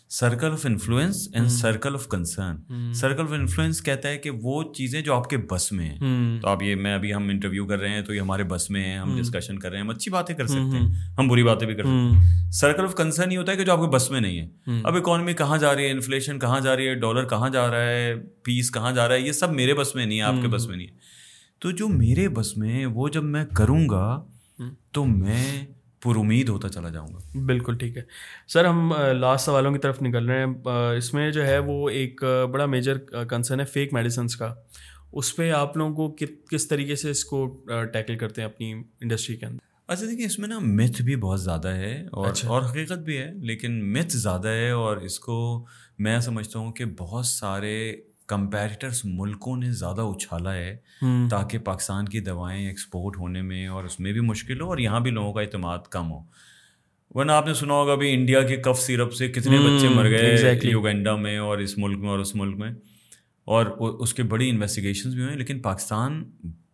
[0.09, 2.55] circle of influence and circle of concern
[2.93, 5.97] circle of influence کہتا ہے کہ وہ چیزیں جو آپ کے بس میں ہیں۔
[6.41, 8.83] تو آپ یہ میں ابھی ہم انٹرویو کر رہے ہیں تو یہ ہمارے بس میں
[8.83, 10.87] ہیں ہم ڈسکشن کر رہے ہیں ہم اچھی باتیں کر سکتے ہیں۔
[11.19, 13.71] ہم بری باتیں بھی کر سکتے ہیں۔ سرکل آف کنسرن یہ ہوتا ہے کہ جو
[13.71, 14.47] آپ کے بس میں نہیں ہے۔
[14.83, 17.83] اب اکانومی کہاں جا رہی ہے انفلیشن کہاں جا رہی ہے ڈالر کہاں جا رہا
[17.83, 20.47] ہے پیس کہاں جا رہا ہے یہ سب میرے بس میں نہیں ہے آپ کے
[20.47, 20.93] بس میں نہیں ہے۔
[21.59, 24.23] تو جو میرے بس میں وہ جب میں کروں گا
[24.91, 25.65] تو میں
[26.05, 28.01] پر امید ہوتا چلا جاؤں گا۔ بالکل ٹھیک ہے۔
[28.47, 30.53] سر ہم لاسٹ سوالوں کی طرف نکل رہے ہیں۔
[30.97, 32.97] اس میں جو ہے وہ ایک بڑا میجر
[33.29, 34.53] کنسرن ہے فیک میڈیسنس کا۔
[35.13, 36.15] اس پہ آپ لوگوں کو
[36.51, 40.39] کس طریقے سے اس کو ٹیکل کرتے ہیں اپنی انڈسٹری کے اندر؟ اچھا دیکھیے اس
[40.39, 44.17] میں نا متھ بھی بہت زیادہ ہے اور اچھا۔ اور حقیقت بھی ہے لیکن متھ
[44.17, 45.65] زیادہ ہے اور اس کو
[45.99, 47.95] میں سمجھتا ہوں کہ بہت سارے
[48.27, 50.77] کمپیریٹرس ملکوں نے زیادہ اچھالا ہے
[51.29, 54.99] تاکہ پاکستان کی دوائیں ایکسپورٹ ہونے میں اور اس میں بھی مشکل ہو اور یہاں
[54.99, 56.19] بھی لوگوں کا اعتماد کم ہو۔
[57.11, 60.59] ورنہ آپ نے سنا ہوگا ابھی انڈیا کے کف سیرپ سے کتنے بچے مر گئے
[60.63, 62.71] یوگینڈا میں اور اس ملک میں اور اس ملک میں۔
[63.45, 63.65] اور
[63.99, 66.23] اس کے بڑی انویسٹیگیشنز بھی ہوئے لیکن پاکستان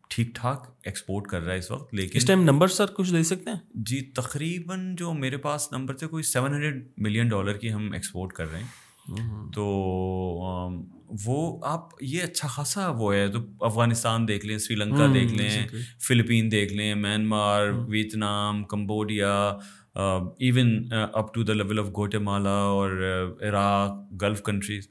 [0.08, 3.24] ٹھیک ٹھاک ایکسپورٹ کر رہا ہے اس وقت لیکن اس ٹائم نمبر سر کچھ دے
[3.24, 7.74] سکتے ہیں؟ جی تقریباً جو میرے پاس نمبر تھے کوئی سیون ہنڈریڈ ملین ڈالر کی
[7.74, 8.68] ہم ایکسپورٹ کر رہے ہیں۔
[9.54, 9.64] تو
[11.26, 15.50] وہ آپ یہ اچھا خاصا وہ ہے تو افغانستان دیکھ لیں سری لنکا دیکھ لیں
[16.00, 19.34] فلپین دیکھ لیں Myanmar Vietnam Cambodia
[19.96, 21.86] even up to the level of
[22.18, 22.92] Guatemala اور
[23.42, 24.88] عراق گلف کنٹریز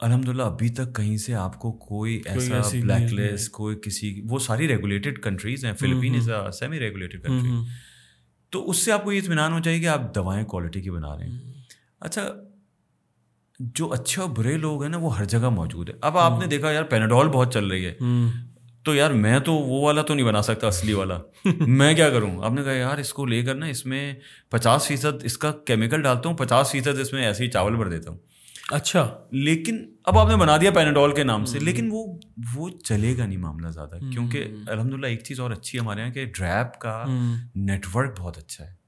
[0.00, 4.38] الحمد للہ ابھی تک کہیں سے آپ کو کوئی ایسا بلیک لسٹ کوئی کسی وہ
[4.38, 7.62] ساری ریگولیٹڈ کنٹریز ہیں Philippines is a semi regulated country
[8.52, 11.16] تو اس سے آپ کو یہ اطمینان ہو چاہیے کہ آپ دوائیں کوالٹی کی بنا
[11.16, 11.52] رہے ہیں
[12.00, 12.22] اچھا
[13.58, 16.46] جو اچھے اور برے لوگ ہیں نا وہ ہر جگہ موجود ہے۔ اب آپ نے
[16.46, 17.94] دیکھا یار پیناڈول بہت چل رہی ہے۔
[18.84, 21.18] تو یار میں تو وہ والا تو نہیں بنا سکتا اصلی والا۔
[21.60, 24.14] میں کیا کروں؟ آپ نے کہا یار اس کو لے کر نا اس میں
[24.48, 27.88] پچاس فیصد اس کا کیمیکل ڈالتا ہوں پچاس فیصد اس میں ایسے ہی چاول بھر
[27.88, 28.18] دیتا ہوں۔
[28.70, 32.18] اچھا۔ لیکن اب آپ نے بنا دیا پیناڈول کے نام سے لیکن وہ
[32.54, 36.10] وہ چلے گا نہیں معاملہ زیادہ۔ کیونکہ الحمد للہ ایک چیز اور اچھی ہمارے یہاں
[36.10, 37.04] کہ ڈریپ کا
[37.54, 38.85] نیٹ ورک بہت اچھا ہے۔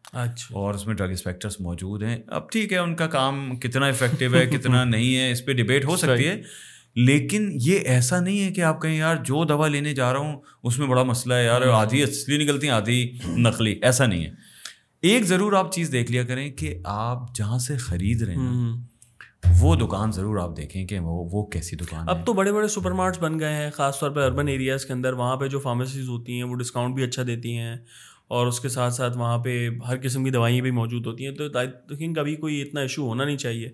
[0.52, 4.36] اور اس میں ڈرگ انسپیکٹرس موجود ہیں۔ اب ٹھیک ہے ان کا کام کتنا افیکٹو
[4.36, 6.42] ہے کتنا نہیں ہے اس پہ ڈبیٹ ہو سکتی ہے۔
[6.94, 10.40] لیکن یہ ایسا نہیں ہے کہ آپ کہیں یار جو دوا لینے جا رہا ہوں
[10.62, 14.30] اس میں بڑا مسئلہ ہے یار آدھی اصلی نکلتی ہیں آدھی نقلی۔ ایسا نہیں ہے۔
[15.02, 18.76] ایک ضرور آپ چیز دیکھ لیا کریں کہ آپ جہاں سے خرید رہے ہیں
[19.61, 22.90] وہ دکان ضرور آپ دیکھیں کہ وہ وہ کیسی دکان اب تو بڑے بڑے سپر
[22.90, 26.09] مارٹس بن گئے ہیں خاص طور پہ اربن ایریاز کے اندر۔ وہاں پہ جو فارمیسیز
[26.09, 27.76] ہوتی ہیں وہ ڈسکاؤنٹ بھی اچھا دیتی ہیں۔
[28.29, 31.35] اور اس کے ساتھ ساتھ وہاں پہ ہر قسم کی دوائیں بھی موجود ہوتی ہیں
[31.35, 33.68] تو تھنک کبھی کوئی اتنا ایشو ہونا نہیں چاہیے۔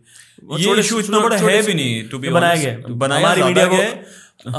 [0.59, 2.77] یہ ایشو اتنا بڑا ہے بھی نہیں بنایا گیا
[3.19, 3.83] ہماری میڈیا کو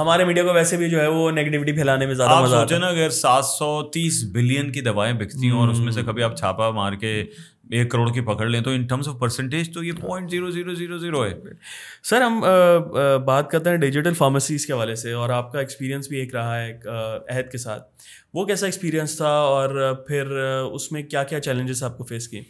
[0.01, 2.81] ہمارے میڈیا کو ویسے بھی جو ہے وہ نیگیٹیوٹی پھیلانے میں زیادہ مزہ آتا ہے۔
[2.81, 6.37] اگر سات سو تیس بلین کی دوائیں بکتی ہیں اور اس میں سے کبھی آپ
[6.37, 7.25] چھاپا مار کے
[7.71, 10.73] ایک کروڑ کی پکڑ لیں تو ان ٹرمس آف پرسنٹیج تو یہ point zero zero
[10.73, 11.33] zero zero ہے۔
[12.03, 12.39] سر ہم
[13.25, 16.59] بات کرتے ہیں ڈیجیٹل فارمیسیز کے حوالے سے اور آپ کا ایکسپیرینس بھی ایک رہا
[16.61, 16.71] ہے
[17.29, 17.87] عہد کے ساتھ۔
[18.33, 20.31] وہ کیسا ایکسپیرینس تھا اور پھر
[20.71, 22.41] اس میں کیا کیا چیلنجز آپ کو فیس کیے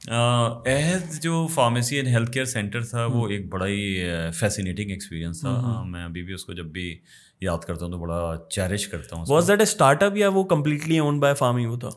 [0.00, 4.02] عہد جو pharmacy and health care centre تھا وہ ایک بڑا ہی
[4.38, 6.94] فیسینیٹنگ ایکسپیرینس تھا۔ میں ابھی بھی اس کو جب بھی
[7.40, 10.44] یاد کرتا ہوں تو بڑا چیرش کرتا ہوں was that a start up یا وہ
[10.44, 11.88] کمپلیٹلی اون بائی فارمی وہ تھا؟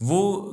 [0.00, 0.52] وہ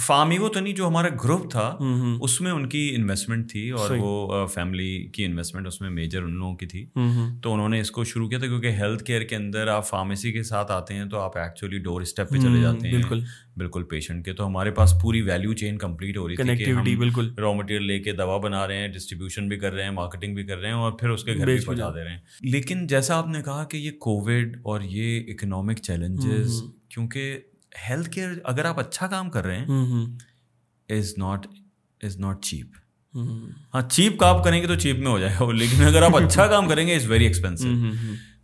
[0.00, 1.76] فارمیگو تو نہیں جو ہمارا گروپ تھا
[2.20, 6.32] اس میں ان کی انویسٹمنٹ تھی اور وہ فیملی کی انویسٹمنٹ اس میں میجر ان
[6.32, 6.86] لوگوں کی تھی۔
[7.42, 10.32] تو انہوں نے اس کو شروع کیا تھا کیونکہ ہیلتھ کیئر کے اندر آپ فارمیسی
[10.32, 13.20] کے ساتھ آتے ہیں تو آپ ایکچولی ڈور اسٹیپ پہ چلے جاتے ہیں۔ بالکل۔
[13.56, 17.52] بالکل پیشنٹ کے۔ تو ہمارے پاس پوری ویلیو چین کمپلیٹ ہو رہی تھی بالکل۔ را
[17.52, 20.58] مٹیریل لے کے دوا بنا رہے ہیں ڈسٹریبیوشن بھی کر رہے ہیں مارکیٹنگ بھی کر
[20.58, 23.28] رہے ہیں اور پھر اس کے گھر بھی پہنچا دے رہے ہیں۔ لیکن جیسا آپ
[23.28, 27.40] نے کہا کہ یہ کووڈ اور یہ اکنامک چیلنجز کیونکہ
[27.88, 30.04] ہیلتھ کیئر اگر آپ اچھا کام کر رہے ہیں
[30.88, 31.46] is not
[32.00, 32.76] is not cheap
[33.74, 36.46] ہاں چیپ کام کریں گے تو چیپ میں ہو جائے گا لیکن اگر آپ اچھا
[36.50, 37.68] کام کریں گے از ویری ایکسپینسو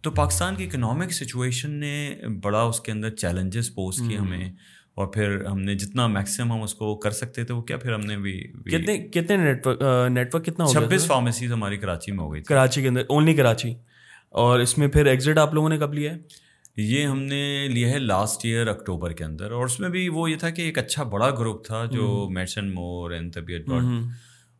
[0.02, 4.48] تو پاکستان کی اکنامک سچویشن نے بڑا اس کے اندر چیلنجز پوز کیے ہمیں
[4.94, 7.92] اور پھر ہم نے جتنا میکسیمم ہم اس کو کر سکتے تھے وہ کیا پھر
[7.92, 8.32] ہم نے بھی
[8.66, 12.82] کتنے کتنے نیٹ ورک نیٹ ورک کتنا چھبیس فارمیسیز ہماری کراچی میں ہو گئی کراچی
[12.82, 13.74] کے اندر اونلی کراچی۔
[14.34, 16.18] اور اس میں پھر ایگزٹ آپ لوگوں نے کب لیا ہے؟
[16.76, 20.30] یہ ہم نے لیا ہے لاسٹ ایئر اکتوبر کے اندر اور اس میں بھی وہ
[20.30, 23.70] یہ تھا کہ ایک اچھا بڑا گروپ تھا جو میڈسن مور اینڈ طبیعت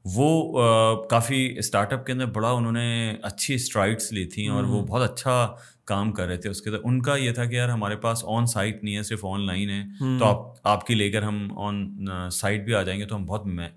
[0.05, 0.63] وہ
[1.11, 5.11] کافی اسٹارٹ اپ کے اندر بڑا انہوں نے اچھی اسٹرائٹس لی تھیں اور وہ بہت
[5.11, 7.97] اچھا کام کر رہے تھے۔ اس کے اندر ان کا یہ تھا کہ یار ہمارے
[7.97, 9.83] پاس آن سائٹ نہیں ہے صرف آن لائن ہے
[10.19, 13.25] تو آپ آپ کی لے کر ہم آن سائٹ بھی آ جائیں گے تو ہم
[13.27, 13.69] بہت میں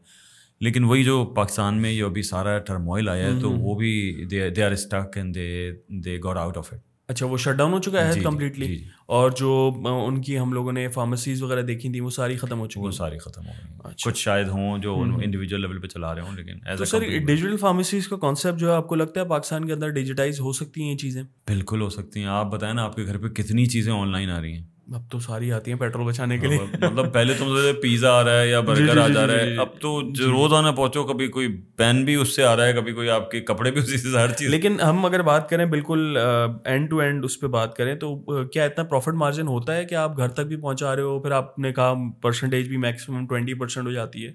[0.59, 4.63] لیکن وہی جو پاکستان میں جو ابھی سارا ٹرموائل آیا ہے تو وہ بھی they
[4.63, 8.07] are stuck and they they got out of it اچھا وہ شٹ ڈاؤن ہو چکا
[8.07, 9.71] ہے کمپلیٹلی جی، جی، جی۔ اور جو
[10.07, 12.91] ان کی ہم لوگوں نے فارمیسیز وغیرہ دیکھی تھیں وہ ساری ختم ہو چکی وہ
[12.91, 16.35] ساری ختم ہو گئی۔ اچھا۔ کچھ شاید ہوں جو انڈیویجول لیول پہ چلا رہے ہوں
[16.35, 19.89] لیکن سر ڈیجیٹل فارمیسیز کا کانسیپٹ جو ہے آپ کو لگتا ہے پاکستان کے اندر
[19.89, 23.05] ڈیجیٹائز ہو سکتی ہیں یہ چیزیں؟ بالکل ہو سکتی ہیں۔ آپ بتائیں نا آپ کے
[23.05, 26.05] گھر پہ کتنی چیزیں آن لائن آ رہی ہیں؟ اب تو ساری آتی ہیں پیٹرول
[26.05, 27.45] بچانے کے لیے۔ مطلب پہلے تو
[27.81, 30.53] پیزا آ رہا ہے یا برگر جی، جی، آ جا رہا ہے۔ اب تو روز
[30.53, 33.41] آنا پہنچو کبھی کوئی پین بھی اس سے آ رہا ہے کبھی کوئی آپ کے
[33.41, 36.17] کپڑے بھی اسی سے ہر چیز۔ لیکن ہم اگر بات کریں بالکل
[36.65, 38.15] اینڈ ٹو اینڈ اس پہ بات کریں تو
[38.45, 41.31] کیا اتنا پروفٹ مارجن ہوتا ہے کہ آپ گھر تک بھی پہنچا رہے ہو؟ پھر
[41.31, 44.31] آپ نے کہا پرسنٹیج بھی میکسیمم ٹوینٹی پرسینٹ ہو جاتی ہے۔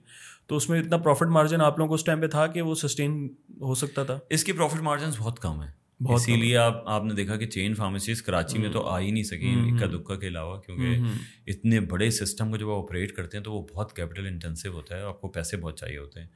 [0.47, 2.75] تو اس میں اتنا پروفٹ مارجن آپ لوگوں کو اس ٹائم پہ تھا کہ وہ
[2.75, 3.29] سسٹین
[3.61, 7.15] ہو سکتا تھا؟ اس کی پروفٹ مارجن بہت کم ہے اسی لیے آپ آپ نے
[7.15, 10.61] دیکھا کہ چین فارمیسیز کراچی میں تو آ ہی نہیں سکی اکا دکا کے علاوہ
[10.61, 10.99] کیونکہ
[11.47, 14.97] اتنے بڑے سسٹم کو جب آپ آپریٹ کرتے ہیں تو وہ بہت کیپٹل انٹینسو ہوتا
[14.97, 16.27] ہے آپ کو پیسے بہت چاہیے ہوتے ہیں۔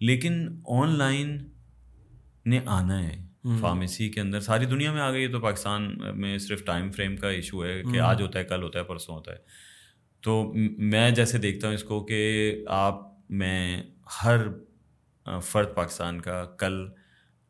[0.00, 1.38] لیکن آن لائن
[2.46, 3.24] نے آنا ہے
[3.60, 7.16] فارمیسی کے اندر۔ ساری دنیا میں آ گئی ہے تو پاکستان میں صرف ٹائم فریم
[7.16, 9.36] کا ایشو ہے کہ آج ہوتا ہے کل ہوتا ہے پرسوں ہوتا ہے۔
[10.20, 13.00] تو میں جیسے دیکھتا ہوں اس کو کہ آپ
[13.30, 13.82] میں
[14.22, 14.36] ہر
[15.42, 16.88] فرد پاکستان کا کل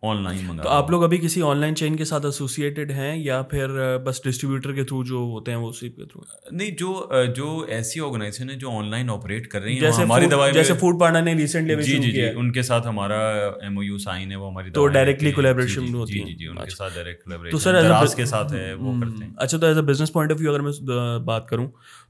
[0.03, 3.17] آن لائن منگا تو آپ لوگ ابھی کسی آن لائن چین کے ساتھ ایسوسیٹیڈ ہیں
[3.17, 3.69] یا پھر
[3.99, 6.23] بس ڈسٹریبیوٹر کے تھرو جو ہوتے ہیں وہ اسی کے تھرو
[6.53, 6.93] نہیں جو
[7.37, 10.75] جو ایسی آرگنائزیشن ہے جو آن لائن آپریٹ کر رہی ہیں جیسے ہماری دوائی جیسے
[10.75, 13.19] فوڈ پارٹنر نے ریسنٹلی جی جی جی ان کے ساتھ ہمارا
[13.63, 16.65] ایم او یو سائن ہے وہ ہماری تو ڈائریکٹلی کولیبریشن ہوتی ہے جی جی ان
[16.65, 19.77] کے ساتھ ڈائریکٹ کولیبریشن تو سر کے ساتھ ہے وہ کرتے ہیں۔ اچھا تو as
[19.77, 20.73] a business point of view اگر میں
[21.25, 21.67] بات کروں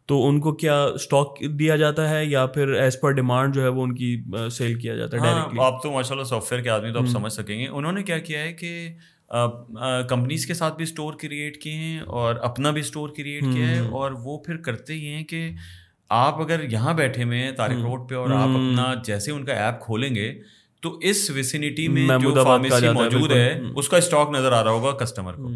[0.09, 3.69] تو ان کو کیا اسٹاک دیا جاتا ہے یا پھر ایز پر ڈیمانڈ جو ہے
[3.69, 4.17] وہ ان کی
[4.51, 7.07] سیل کیا جاتا ہے ڈائریکٹلی آپ تو ماشاء اللہ سافٹ ویئر کے آدمی تو آپ
[7.07, 8.89] سمجھ سکیں گے۔ انہوں نے کیا کیا ہے کہ
[10.09, 13.79] کمپنیز کے ساتھ بھی اسٹور کریٹ کیے ہیں اور اپنا بھی اسٹور کریٹ کیا ہے۔
[13.79, 15.49] اور وہ پھر کرتے ہی ہیں کہ
[16.11, 19.53] آپ اگر یہاں بیٹھے ہوئے ہیں تاریخ روڈ پہ اور آپ اپنا جیسے ان کا
[19.55, 20.33] ایپ کھولیں گے
[20.83, 25.05] تو اس ویسینٹی میں جو فارمیسی موجود ہے اس کا اسٹاک نظر آ رہا ہوگا
[25.05, 25.51] کسٹمر کو۔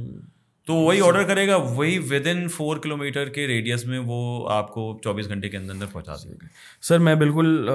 [0.66, 4.50] تو وہی آرڈر کرے گا وہی with in four kilometre کے ریڈیس میں وہ
[4.50, 6.46] آپ کو چوبیس گھنٹے کے اندر اندر پہنچا دے گا۔
[6.82, 7.68] سر میں بالکل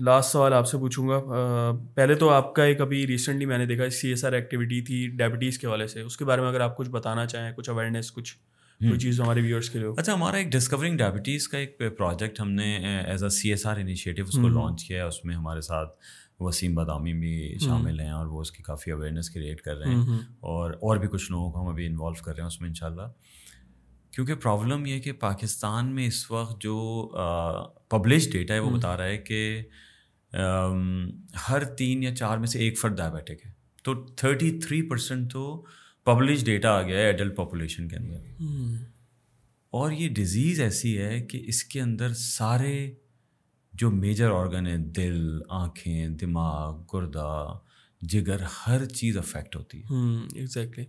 [0.00, 1.20] لاسٹ سوال آپ سے پوچھوں گا۔
[1.94, 5.06] پہلے تو آپ کا ایک ابھی ریسنٹلی میں نے دیکھا سی ایس آر ایکٹیویٹی تھی
[5.16, 8.12] ڈائبٹیز کے حوالے سے۔ اس کے بارے میں اگر آپ کچھ بتانا چاہیں کچھ اویئرنیس
[8.12, 8.34] کچھ
[8.80, 12.50] کوئی چیز ہمارے ویورس کے لیے اچھا ہمارا ایک ڈسکورنگ ڈائبٹیز کا ایک پروجیکٹ ہم
[12.50, 12.76] نے
[13.06, 15.96] as a C S R initiative اس کو لانچ کیا ہے۔ اس میں ہمارے ساتھ
[16.40, 20.18] وسیم بادامی بھی شامل ہیں اور وہ اس کی کافی اویئرنیس کریٹ کر رہے ہیں
[20.40, 22.74] اور اور بھی کچھ لوگوں کو ہم ابھی انوالو کر رہے ہیں اس میں ان
[22.74, 23.02] شاء اللہ
[24.10, 27.08] کیونکہ پرابلم یہ کہ پاکستان میں اس وقت جو
[27.88, 29.62] پبلش ڈیٹا ہے وہ بتا رہا ہے کہ
[31.48, 35.64] ہر تین یا چار میں سے ایک فرد ڈائبیٹک ہے۔ تو تھرٹی تھری پرسینٹ تو
[36.04, 38.16] پبلش ڈیٹا آ گیا ہے ایڈلٹ پاپولیشن کے اندر۔
[39.70, 42.94] اور یہ ڈیزیز ایسی ہے کہ اس کے اندر سارے
[43.78, 47.58] جو میجر آرگن ہیں دل آنکھیں دماغ گردہ
[48.00, 49.94] جگر ہر چیز افیکٹ ہوتی ہے۔
[50.34, 50.84] ایگزیکٹلی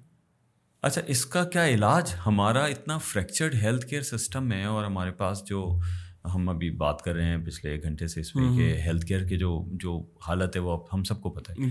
[0.81, 5.43] اچھا اس کا کیا علاج؟ ہمارا اتنا فریکچرڈ ہیلتھ کیئر سسٹم ہے اور ہمارے پاس
[5.45, 5.79] جو
[6.25, 9.23] ہم ابھی بات کر رہے ہیں پچھلے ایک گھنٹے سے اس پہ کہ ہیلتھ کیئر
[9.23, 11.65] کے جو جو حالت ہے وہ ہم سب کو پتہ ہے۔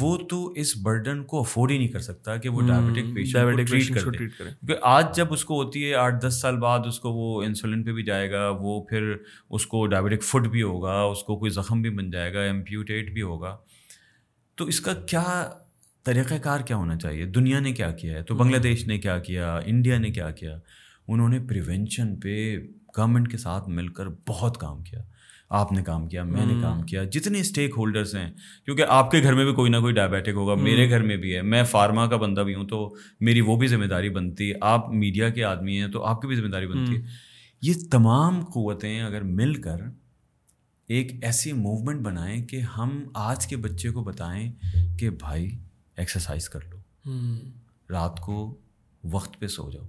[0.00, 3.14] وہ تو اس برڈن کو افورڈ ہی نہیں کر سکتا کہ وہ ڈائبٹک
[3.70, 7.00] پیشنٹ ٹریٹ کرے۔ کیونکہ آج جب اس کو ہوتی ہے آٹھ دس سال بعد اس
[7.00, 9.14] کو وہ انسولن پہ بھی جائے گا وہ پھر
[9.50, 13.12] اس کو ڈائبٹک فوڈ بھی ہوگا اس کو کوئی زخم بھی بن جائے گا ایمپیوٹیٹ
[13.12, 13.56] بھی ہوگا۔
[14.54, 15.50] تو اس کا کیا
[16.04, 19.18] طریقہ کار کیا ہونا چاہیے؟ دنیا نے کیا کیا ہے؟ تو بنگلہ دیش نے کیا
[19.18, 20.58] کیا؟ انڈیا نے کیا کیا؟
[21.08, 22.58] انہوں نے پریونشن پہ
[22.98, 25.00] گورنمنٹ کے ساتھ مل کر بہت کام کیا۔
[25.50, 28.30] آپ نے کام کیا میں نے کام کیا۔ جتنے اسٹیک ہولڈرس ہیں
[28.64, 31.36] کیونکہ آپ کے گھر میں بھی کوئی نہ کوئی ڈائبیٹک ہوگا میرے گھر میں بھی
[31.36, 34.54] ہے۔ میں فارما کا بندہ بھی ہوں تو میری وہ بھی ذمہ داری بنتی۔ ہے
[34.60, 37.02] آپ میڈیا کے آدمی ہیں تو آپ کی بھی ذمہ داری بنتی ہے۔
[37.62, 39.76] یہ تمام قوتیں اگر مل کر
[40.88, 44.52] ایک ایسی موومنٹ بنائیں کہ ہم آج کے بچے کو بتائیں
[44.98, 45.58] کہ بھائی
[45.96, 46.76] ایکسرسائز کر لو۔
[47.90, 48.58] رات کو
[49.04, 49.88] وقت پہ سو جاؤ۔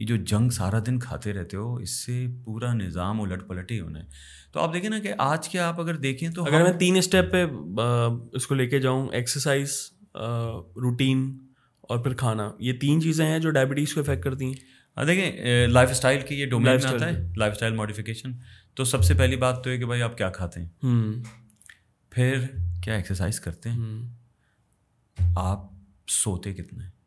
[0.00, 3.80] یہ جو جنگ سارا دن کھاتے رہتے ہو اس سے پورا نظام الٹ پلٹ ہی
[3.80, 4.04] ہونا ہے۔
[4.52, 7.32] تو آپ دیکھیں نا کہ آج کے آپ اگر دیکھیں تو اگر میں تین اسٹیپ
[7.32, 7.44] پہ
[8.32, 9.90] اس کو لے کے جاؤں ایکسرسائز
[10.76, 11.38] روٹین
[11.80, 14.54] اور پھر کھانا یہ تین چیزیں ہیں جو ڈائبٹیز کو افیکٹ کرتی ہیں۔
[15.06, 18.32] دیکھیں لائف اسٹائل کی یہ ڈومین آتا ہے لائف اسٹائل ماڈیفکیشن
[18.74, 20.68] تو سب سے پہلی بات تو ہے کہ بھائی آپ کیا کھاتے ہیں؟
[22.10, 22.46] پھر
[22.82, 24.08] کیا ایکسرسائز کرتے ہیں؟
[25.36, 25.58] آپ
[26.08, 26.99] سوتے کتنے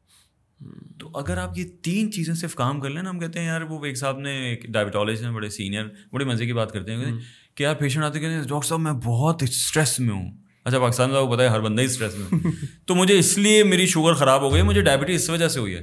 [0.99, 3.61] تو اگر آپ یہ تین چیزیں صرف کام کر لیں نا ہم کہتے ہیں یار
[3.61, 7.13] وہ ایک صاحب نے ایک ڈائبٹالوجسٹ ہیں بڑے سینئر بڑے مزے کی بات کرتے ہیں
[7.55, 10.31] کہ یار پیشنٹ آتے کہتے ہیں ڈاکٹر صاحب میں بہت اسٹریس میں ہوں۔
[10.65, 12.39] اچھا پاکستان میں آپ کو پتا ہے ہر بندہ ہی اسٹریس میں
[12.85, 15.75] تو مجھے اس لیے میری شوگر خراب ہو گئی مجھے ڈائبٹیز اس وجہ سے ہوئی
[15.75, 15.81] ہے۔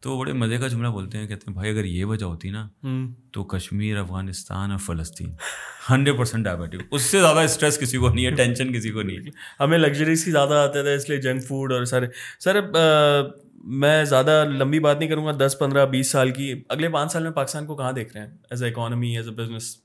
[0.00, 2.68] تو بڑے مزے کا جملہ بولتے ہیں کہتے ہیں بھائی اگر یہ وجہ ہوتی نا
[3.32, 5.34] تو کشمیر افغانستان اور فلسطین۔
[5.90, 9.16] ہنڈریڈ پرسینٹ ڈائبٹیو اس سے زیادہ اسٹریس کسی کو نہیں ہے ٹینشن کسی کو نہیں
[9.16, 12.06] ہے۔ ہمیں لگژریز کی زیادہ آتے تھے اس لیے جنک فوڈ اور سارے۔
[12.40, 12.60] سر
[13.60, 17.22] میں زیادہ لمبی بات نہیں کروں گا دس پندرہ بیس سال کی۔ اگلے پانچ سال
[17.22, 19.76] میں پاکستان کو کہاں دیکھ رہے ہیں؟ As a economy as a business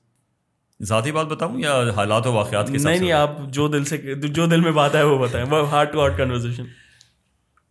[0.82, 4.46] ذاتی بات بتاؤں یا حالات و واقعات کے نہیں نہیں آپ جو دل سے جو
[4.46, 6.64] دل میں بات ہے وہ بتائیں۔ ہارٹ ٹو ہارٹ کنورزیشن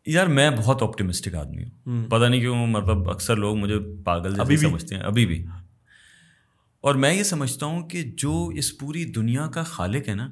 [0.05, 4.57] یار میں بہت آپٹیمسٹک آدمی ہوں۔ پتہ نہیں کیوں مطلب اکثر لوگ مجھے پاگل ابھی
[4.57, 5.45] سمجھتے ہیں۔ ابھی بھی۔
[6.81, 10.29] اور میں یہ سمجھتا ہوں کہ جو اس پوری دنیا کا خالق ہے نا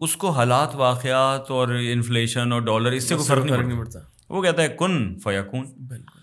[0.00, 3.98] اس کو حالات واقعات اور انفلیشن اور ڈالر اس سے کوئی فرق نہیں پڑتا۔
[4.32, 6.18] وہ کہتا ہے کن فیاکون بالکل۔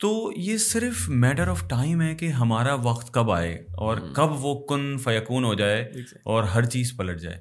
[0.00, 4.66] تو یہ صرف میٹر آف ٹائم ہے کہ ہمارا وقت کب آئے اور کب وہ
[4.66, 5.92] کن فیکون ہو جائے
[6.24, 7.40] اور ہر چیز پلٹ جائے۔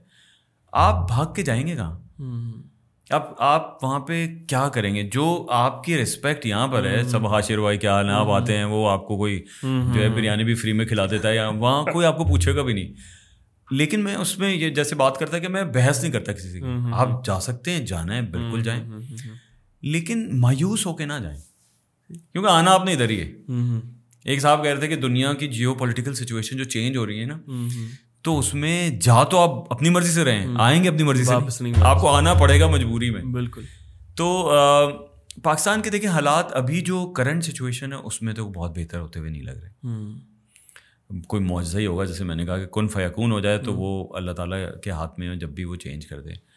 [0.72, 2.00] آپ بھاگ کے جائیں گے کہاں؟
[3.10, 7.32] اب آپ وہاں پہ کیا کریں گے؟ جو آپ کی رسپیکٹ یہاں پر ہے سب
[7.32, 10.56] ہاشر بھائی کیا حال آپ آتے ہیں وہ آپ کو کوئی جو ہے بریانی بھی
[10.56, 12.94] فری میں کھلا دیتا ہے یا وہاں کوئی آپ کو پوچھے گا بھی نہیں۔
[13.72, 16.60] لیکن میں اس میں یہ جیسے بات کرتا کہ میں بحث نہیں کرتا کسی سے۔
[16.94, 18.84] آپ جا سکتے ہیں جانا ہے بالکل جائیں۔
[19.84, 21.40] لیکن مایوس ہو کے نہ جائیں۔
[22.32, 23.32] کیونکہ آنا آپ نے ادھر ہی ہے۔
[24.26, 27.20] ایک صاحب کہہ رہے تھے کہ دنیا کی جیو پولیٹیکل سچویشن جو چینج ہو رہی
[27.20, 27.38] ہے نا
[28.22, 31.32] تو اس میں جا تو آپ اپنی مرضی سے رہیں آئیں گے اپنی مرضی سے۔
[31.82, 33.62] آپ کو آنا پڑے گا مجبوری میں۔ بالکل۔
[34.16, 34.52] تو
[35.44, 39.20] پاکستان کے دیکھیں حالات ابھی جو کرنٹ سچویشن ہے اس میں تو بہت بہتر ہوتے
[39.20, 39.88] ہوئے نہیں لگ رہے۔
[41.28, 44.16] کوئی معاوضہ ہی ہوگا جیسے میں نے کہا کہ کن فیقون ہو جائے تو وہ
[44.16, 46.53] اللہ تعالیٰ کے ہاتھ میں جب بھی وہ چینج کر دے۔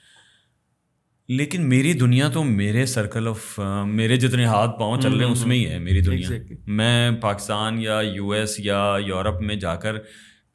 [1.29, 5.47] لیکن میری دنیا تو میرے سرکل آف میرے جتنے ہاتھ پاؤں چل رہے ہیں اس
[5.47, 6.31] میں ہی ہے میری دنیا۔
[6.67, 9.95] میں پاکستان یا یو ایس یا یورپ میں جا کر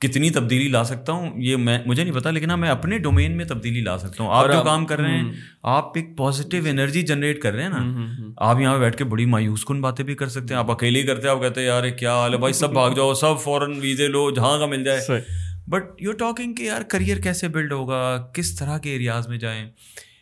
[0.02, 3.38] کتنی تبدیلی لا سکتا ہوں یہ میں مجھے نہیں پتا لیکن ہاں میں اپنے ڈومین
[3.38, 5.32] میں تبدیلی لا سکتا ہوں۔ آپ جو کام کر رہے ہیں
[5.64, 8.06] آپ ایک پازیٹیو انرجی جنریٹ کر رہے ہیں نا۔
[8.38, 11.02] آپ یہاں پہ بیٹھ کے بڑی مایوس کن باتیں بھی کر سکتے ہیں۔ آپ اکیلے
[11.02, 13.40] ہی کرتے ہیں آپ کہتے ہیں یار کیا حال ہے بھائی؟ سب بھاگ جاؤ سب
[13.44, 15.22] فوراً ویزے لو جہاں کا مل جائے۔
[15.68, 19.70] بٹ یو ٹاکنگ کہ یار کریئر کیسے بلڈ ہوگا؟ کس طرح کے ایریاز میں جائیں؟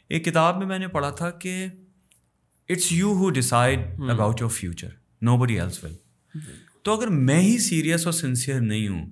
[0.09, 1.65] ایک کتاب میں میں نے پڑھا تھا کہ
[2.69, 3.79] it's you who decide
[4.09, 4.87] about your future
[5.37, 5.95] nobody else will.
[6.83, 9.09] تو اگر میں ہی سیریس اور سنسیئر نہیں ہوں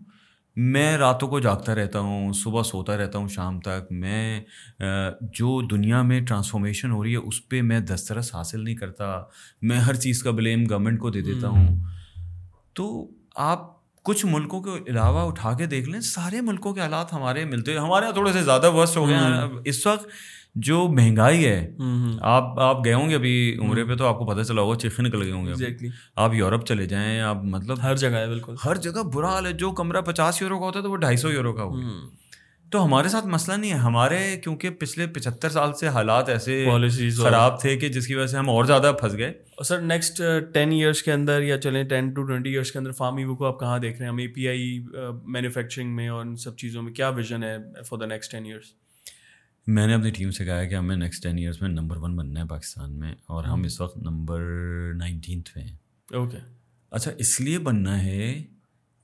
[0.56, 4.42] میں راتوں کو جاگتا رہتا ہوں صبح سوتا رہتا ہوں شام تک میں
[5.22, 9.24] جو دنیا میں ٹرانسفارمیشن ہو رہی ہے اس پہ میں دسترس حاصل نہیں کرتا
[9.62, 11.80] میں ہر چیز کا بلیم گورنمنٹ کو دے دیتا ہوں۔
[12.74, 17.46] تو آپ کچھ ملکوں کے علاوہ اٹھا کے دیکھ لیں سارے ملکوں کے حالات ہمارے
[17.46, 20.08] ملتے ہمارے یہاں تھوڑے سے زیادہ ورسٹ ہو گئے ہیں۔ اس وقت
[20.60, 21.72] جو مہنگائی ہے
[22.22, 25.04] آپ آپ گئے ہوں گے ابھی عمرے پہ تو آپ کو پتہ چلا ہوگا چیخے
[25.04, 25.54] نکل گئے ہوں گے
[26.16, 29.54] آپ یورپ چلے جائیں آپ مطلب ہر جگہ ہے بالکل۔ ہر جگہ برا حال ہے۔
[29.54, 31.80] جو کمرہ پچاس یورو کا ہوتا ہے تو وہ ڈھائی سو یورو کا ہوگا۔
[32.72, 36.66] تو ہمارے ساتھ مسئلہ نہیں ہے۔ ہمارے کیونکہ پچھلے پچہتر سال سے حالات ایسے
[37.18, 40.22] خراب تھے کہ جس کی وجہ سے ہم اور زیادہ پھنس گئے۔ اور سر نیکسٹ
[40.54, 43.46] ٹین ایئرس کے اندر یا چلیں ٹین ٹو ٹوینٹی ایئرس کے اندر فارم ایو کو
[43.46, 44.86] آپ کہاں دیکھ رہے ہیں؟ ہم اے پی آئی
[45.26, 47.58] مینوفیکچرنگ میں اور ان سب چیزوں میں کیا ویژن ہے
[47.90, 48.87] for the next ten years
[49.68, 52.16] میں نے اپنی ٹیم سے کہا ہے کہ ہمیں نیکسٹ ٹین ایئرس میں نمبر ون
[52.16, 54.42] بننا ہے پاکستان میں اور ہم اس وقت نمبر
[54.96, 55.78] نائنٹینتھ پہ ہیں
[56.14, 56.38] اوکے
[56.92, 58.44] اچھا اس لیے بننا ہے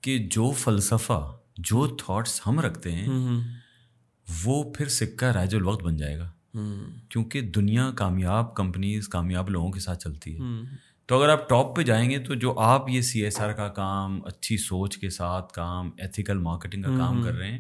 [0.01, 3.07] کہ جو فلسفہ جو تھاٹس ہم رکھتے ہیں
[4.45, 6.32] وہ پھر سکہ رائج الوقت بن جائے گا۔
[7.09, 10.41] کیونکہ دنیا کامیاب کمپنیز کامیاب لوگوں کے ساتھ چلتی ہے۔
[11.05, 13.68] تو اگر آپ ٹاپ پہ جائیں گے تو جو آپ یہ سی ایس آر کا
[13.68, 17.59] کام اچھی سوچ کے ساتھ کام ایتھیکل مارکیٹنگ کا کام کر رہے ہیں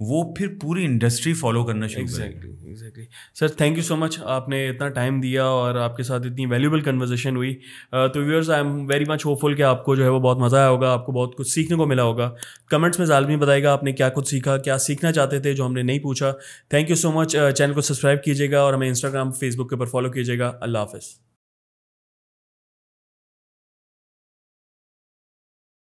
[0.00, 4.48] وہ پھر پوری انڈسٹری فالو کرنا شروع exactly exactly sir thank you so much آپ
[4.48, 7.58] نے اتنا ٹائم دیا اور آپ کے ساتھ اتنی ویلیوبل کنورزیشن ہوئی۔
[7.96, 10.38] uh, تو viewers I am very much hopeful کہ آپ کو جو ہے وہ بہت
[10.38, 12.34] مزہ آیا ہوگا، آپ کو بہت کچھ سیکھنے کو ملا ہوگا۔
[12.70, 15.66] کمنٹس میں ظالمی بتائے گا آپ نے کیا کچھ سیکھا، کیا سیکھنا چاہتے تھے جو
[15.66, 16.32] ہم نے نہیں پوچھا۔
[16.68, 19.74] Thank you so much channel کو سبسکرائب کیجیے گا اور ہمیں انسٹاگرام فیس بک کے
[19.74, 21.27] اوپر فالو کیجیے گا۔ اللہ حافظ۔